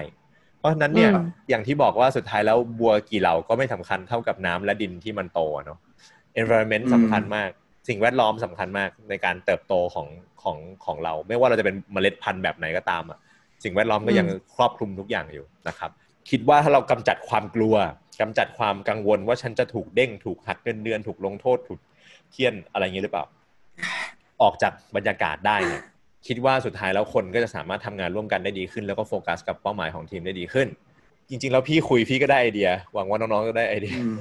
[0.58, 5.78] เพราะฉะนั้นเนี่ยอืมอย่างที่บอกว่าสุดท้ายแล้วบัวกี่เหล่าก็ไม่สำคัญเท่ากับน้ำและดินที่มันโตอะเนาะ
[6.40, 7.50] environment อืมสำคัญมาก
[7.88, 10.08] สิ่งแวดล้อมสำคัญมากในการเติบโตของ
[10.42, 13.18] ของของเรา ไม่ว่าเราจะเป็นเมล็ดพันธุ์แบบไหนก็ตามอะ
[13.64, 15.90] สิ่งแวดล้อมก็ยังครอบคลุมทุกอย่างอยู่นะครับ
[16.30, 17.74] คิดว่าถ้าเรากำจัดความกลัว
[18.20, 21.80] กำจัดความกังวลว่าฉันจะถูกเด้งถูกหักเงินเดือนถูกลงโทษถูก
[22.30, 23.24] เคี่ยนอะไรอย่างนี้หรือเปล่า
[24.42, 25.82] ออกจากบรรยากาศได้เนี่ย
[26.26, 30.68] คิดว่าสุดท้ายแล้วคนก็จะสามารถทำงานร่วมกันได้ดีขึ้น แล้วก็โฟกัสกับเป้าหมายของทีมได้ดีขึ้น
[31.28, 34.16] จริง ๆ แล้วพี่คุยพี่ก็ได้ไอเดีย หวังว่าน้องๆก็ได้ไอเดียอืม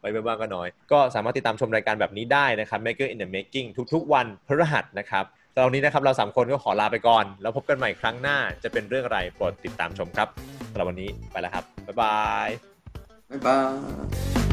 [0.00, 5.24] ไปไม่บ้างก็น้อย ก็สามารถติดตามชมรายการแบบนี้ได้นะครับ Maker in the Making ทุกๆ วันพฤหัสนะครับ
[5.56, 10.28] ตอนนี้นะครับเราสามคนก็ขอลาไปก่อน แล้วพบกันใหม่ครั้งหน้าจะเป็นเรื่องอะไรโปรดติดตามชมครับ
[10.70, 12.48] สำหรับวันนี้ไปแล้วครับบ๊ายบาย
[13.30, 13.58] บ๊ายบา
[14.44, 14.47] ย